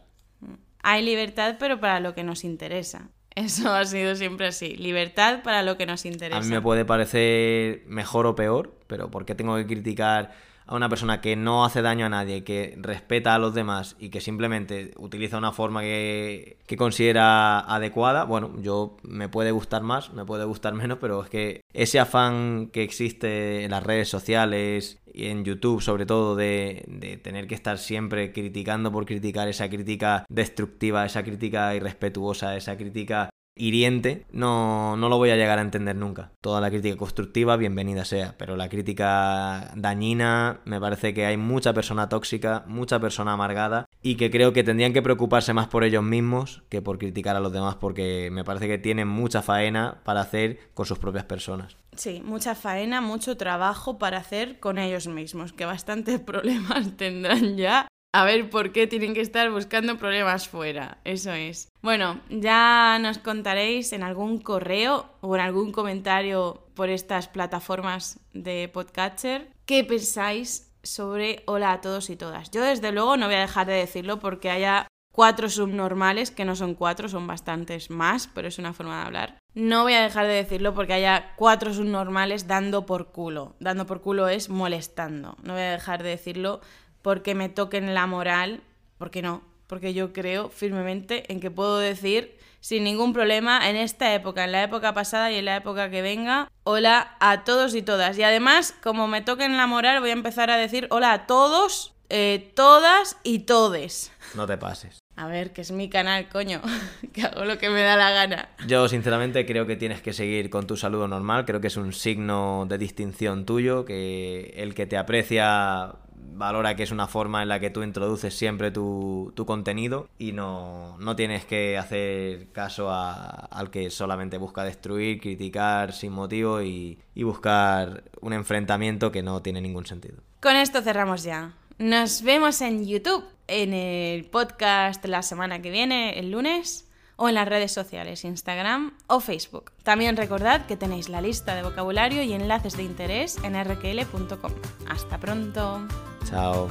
Hay 0.83 1.05
libertad, 1.05 1.57
pero 1.59 1.81
para 1.81 1.99
lo 1.99 2.15
que 2.15 2.23
nos 2.23 2.45
interesa. 2.45 3.09
Eso 3.37 3.73
ha 3.73 3.85
sido 3.85 4.17
siempre 4.17 4.47
así. 4.47 4.77
Libertad 4.77 5.43
para 5.43 5.63
lo 5.63 5.77
que 5.77 5.85
nos 5.85 6.07
interesa. 6.07 6.39
A 6.39 6.41
mí 6.41 6.49
me 6.49 6.63
puede 6.63 6.87
parecer 6.87 7.83
mejor 7.87 8.27
o 8.27 8.35
peor, 8.35 8.75
pero 8.87 9.11
¿por 9.11 9.27
qué 9.27 9.35
tengo 9.35 9.57
que 9.57 9.67
criticar 9.67 10.33
a 10.67 10.75
una 10.75 10.89
persona 10.89 11.21
que 11.21 11.37
no 11.37 11.65
hace 11.65 11.81
daño 11.81 12.07
a 12.07 12.09
nadie, 12.09 12.43
que 12.43 12.75
respeta 12.79 13.35
a 13.35 13.39
los 13.39 13.55
demás 13.55 13.95
y 14.01 14.09
que 14.09 14.21
simplemente 14.21 14.93
utiliza 14.97 15.39
una 15.39 15.53
forma 15.53 15.83
que, 15.83 16.59
que, 16.67 16.77
considera 16.77 17.61
adecuada, 17.61 18.25
bueno, 18.25 18.53
yo 18.61 18.97
me 19.03 19.29
puede 19.29 19.53
gustar 19.53 19.83
más, 19.83 20.13
me 20.13 20.25
puede 20.25 20.45
gustar 20.45 20.75
menos, 20.75 20.99
pero 21.01 21.23
es 21.23 21.31
que 21.31 21.61
ese 21.73 22.01
afán 22.01 22.71
que 22.73 22.83
existe 22.83 23.65
en 23.65 23.71
las 23.71 23.83
redes 23.83 24.09
sociales 24.09 24.99
en 25.17 25.45
YouTube 25.45 25.83
sobre 25.83 26.07
todo 26.07 26.37
de, 26.37 26.85
de 26.89 27.17
tener 27.17 27.47
que 27.47 27.55
estar 27.55 27.79
siempre 27.79 28.33
criticando 28.33 28.93
por 28.93 29.07
criticar 29.07 29.49
esa 29.49 29.69
crítica 29.69 30.25
destructiva, 30.29 31.07
esa 31.07 31.23
crítica 31.23 31.75
irrespetuosa, 31.75 32.57
esa 32.57 32.77
crítica 32.77 33.31
hiriente, 33.57 34.27
no, 34.31 34.97
no 34.97 35.09
lo 35.09 35.17
voy 35.17 35.31
a 35.31 35.37
llegar 35.37 35.59
a 35.59 35.63
entender 35.63 35.97
nunca. 35.97 36.33
Toda 36.43 36.61
la 36.61 36.71
crítica 36.71 36.97
constructiva, 36.97 37.57
bienvenida 37.57 38.05
sea, 38.05 38.35
pero 38.37 38.55
la 38.57 38.69
crítica 38.69 39.73
dañina, 39.75 40.61
me 40.67 40.79
parece 40.79 41.15
que 41.15 41.25
hay 41.25 41.39
mucha 41.39 41.73
persona 41.73 42.09
tóxica, 42.09 42.65
mucha 42.67 43.01
persona 43.01 43.33
amargada 43.33 43.86
y 44.07 44.15
que 44.15 44.31
creo 44.31 44.53
que 44.53 44.63
tendrían 44.63 44.93
que 44.93 45.03
preocuparse 45.03 45.53
más 45.53 45.67
por 45.67 45.83
ellos 45.83 46.05
mismos 46.05 46.63
que 46.69 46.81
por 46.81 46.97
criticar 46.97 47.35
a 47.35 47.41
los 47.41 47.53
demás, 47.53 47.75
porque 47.75 48.29
me 48.31 48.45
parece 48.45 48.69
que 48.69 48.79
tienen 48.79 49.09
mucha 49.09 49.43
faena 49.43 50.01
para 50.05 50.21
hacer 50.21 50.61
con 50.75 50.87
sus 50.87 51.01
propias 51.01 51.25
personas. 51.25 51.77
Sí, 51.97 52.23
mucha 52.25 52.55
faena, 52.55 53.01
mucho 53.01 53.37
trabajo 53.37 53.99
para 53.99 54.19
hacer 54.19 54.61
con 54.61 54.79
ellos 54.79 55.09
mismos, 55.09 55.53
que 55.53 55.65
bastantes 55.65 56.21
problemas 56.25 56.97
tendrán 56.97 57.57
ya 57.57 57.89
a 58.13 58.25
ver 58.25 58.49
por 58.49 58.71
qué 58.71 58.87
tienen 58.87 59.13
que 59.13 59.23
estar 59.23 59.51
buscando 59.51 59.99
problemas 59.99 60.47
fuera. 60.47 60.99
Eso 61.03 61.33
es. 61.33 61.69
Bueno, 61.83 62.21
ya 62.31 63.01
nos 63.01 63.19
contaréis 63.19 63.93
en 63.93 64.05
algún 64.05 64.39
correo 64.39 65.07
o 65.21 65.35
en 65.35 65.41
algún 65.41 65.73
comentario 65.73 66.63
por 66.75 66.91
estas 66.91 67.27
plataformas 67.27 68.21
de 68.33 68.71
podcatcher 68.73 69.49
qué 69.65 69.83
pensáis 69.83 70.66
sobre 70.87 71.43
hola 71.47 71.73
a 71.73 71.81
todos 71.81 72.11
y 72.11 72.17
todas. 72.17 72.51
Yo 72.51 72.63
desde 72.63 72.93
luego 72.93 73.17
no 73.17 73.27
voy 73.27 73.35
a 73.35 73.41
dejar 73.41 73.67
de 73.67 73.75
decirlo 73.75 74.19
porque 74.19 74.51
haya 74.51 74.89
cuatro 75.13 75.49
subnormales, 75.49 76.31
que 76.31 76.45
no 76.45 76.55
son 76.57 76.75
cuatro, 76.75 77.09
son 77.09 77.27
bastantes 77.27 77.91
más, 77.91 78.29
pero 78.29 78.49
es 78.49 78.59
una 78.59 78.75
forma 78.75 79.01
de 79.01 79.07
hablar. 79.07 79.39
No 79.55 79.85
voy 79.85 79.95
a 79.95 80.03
dejar 80.03 80.27
de 80.27 80.35
decirlo 80.35 80.75
porque 80.75 80.93
haya 80.93 81.33
cuatro 81.37 81.73
subnormales 81.73 82.47
dando 82.47 82.85
por 82.85 83.13
culo. 83.13 83.57
Dando 83.59 83.87
por 83.87 84.03
culo 84.03 84.29
es 84.29 84.51
molestando. 84.51 85.37
No 85.43 85.55
voy 85.55 85.63
a 85.63 85.73
dejar 85.73 86.03
de 86.03 86.11
decirlo 86.11 86.61
porque 87.01 87.35
me 87.35 87.49
toquen 87.49 87.95
la 87.95 88.07
moral, 88.07 88.63
porque 88.99 89.23
no, 89.23 89.43
porque 89.67 89.95
yo 89.95 90.13
creo 90.13 90.51
firmemente 90.51 91.33
en 91.33 91.41
que 91.41 91.51
puedo 91.51 91.79
decir 91.79 92.36
sin 92.67 92.83
ningún 92.83 93.13
problema 93.13 93.71
en 93.71 93.77
esta 93.77 94.13
época, 94.13 94.43
en 94.43 94.51
la 94.51 94.65
época 94.65 94.93
pasada 94.93 95.31
y 95.31 95.37
en 95.37 95.45
la 95.45 95.55
época 95.55 95.89
que 95.89 96.03
venga, 96.03 96.51
hola 96.65 97.17
a 97.21 97.45
todos 97.45 97.77
y 97.77 97.83
todas. 97.83 98.19
Y 98.19 98.25
además, 98.25 98.75
como 98.83 99.07
me 99.07 99.23
toquen 99.23 99.57
la 99.57 99.69
moral, 99.69 100.01
voy 100.01 100.11
a 100.11 100.15
empezar 100.15 100.51
a 100.51 100.57
decir 100.57 100.89
hola 100.91 101.13
a 101.13 101.27
todos, 101.29 101.95
eh, 102.09 102.51
todas 102.57 103.19
y 103.23 103.41
todes. 103.41 104.11
No 104.35 104.49
te 104.49 104.59
pases. 104.59 104.99
A 105.15 105.29
ver, 105.29 105.53
que 105.53 105.61
es 105.61 105.71
mi 105.71 105.89
canal, 105.89 106.29
coño, 106.29 106.61
que 107.13 107.23
hago 107.23 107.45
lo 107.45 107.57
que 107.57 107.71
me 107.71 107.83
da 107.83 107.95
la 107.95 108.11
gana. 108.11 108.49
Yo 108.67 108.89
sinceramente 108.89 109.47
creo 109.47 109.69
que 109.69 109.77
tienes 109.77 110.03
que 110.03 110.13
seguir 110.13 110.51
con 110.51 110.67
tu 110.67 110.77
saludo 110.77 111.07
normal, 111.07 111.45
creo 111.45 111.61
que 111.61 111.69
es 111.69 111.77
un 111.77 111.93
signo 111.93 112.67
de 112.69 112.79
distinción 112.79 113.47
tuyo, 113.47 113.85
que 113.85 114.55
el 114.57 114.75
que 114.75 114.87
te 114.87 114.97
aprecia 114.97 115.95
valora 116.37 116.77
que 116.77 116.83
es 116.83 116.91
una 116.91 117.07
forma 117.07 117.43
en 117.43 117.49
la 117.49 117.61
que 117.61 117.71
tú 117.71 117.83
introduces 117.83 118.35
siempre 118.35 118.71
tu, 118.71 119.33
contenido 119.47 120.09
y 120.19 120.33
no, 120.33 120.97
tienes 121.17 121.45
que 121.45 121.79
hacer 121.79 122.51
caso 122.53 122.91
al 122.91 123.71
que 123.71 123.91
solamente 123.91 124.39
busca 124.39 124.65
destruir, 124.65 125.21
criticar 125.21 125.93
sin 125.93 126.13
motivo 126.13 126.63
y, 126.63 126.99
y 127.15 127.23
buscar 127.23 128.05
un 128.21 128.33
enfrentamiento 128.33 129.11
que 129.13 129.23
no 129.23 129.43
tiene 129.43 129.61
ningún 129.61 129.87
sentido. 129.87 130.19
Con 130.41 130.57
esto 130.57 130.83
cerramos 130.83 131.23
ya. 131.23 131.55
Nos 131.79 132.23
vemos 132.23 132.61
en 132.61 132.87
YouTube, 132.87 133.25
en 133.49 133.75
el 133.75 134.25
podcast 134.25 135.05
la 135.05 135.23
semana 135.23 135.61
que 135.61 135.71
viene, 135.71 136.19
el 136.19 136.31
lunes, 136.31 136.87
o 137.17 137.29
en 137.29 137.35
las 137.35 137.49
redes 137.49 137.73
sociales, 137.73 138.25
Instagram 138.25 138.95
o 139.07 139.21
Facebook. 139.21 139.73
También 139.83 140.17
recordad 140.17 140.67
que 140.67 140.77
tenéis 140.77 141.09
la 141.09 141.21
lista 141.21 141.55
de 141.55 141.63
vocabulario 141.63 142.23
y 142.23 142.33
enlaces 142.33 142.77
de 142.77 142.85
interés 142.85 143.39
en 143.43 143.55
rkl.com. 143.55 144.53
Hasta 144.89 145.19
pronto. 145.19 145.87
Ciao. 146.29 146.69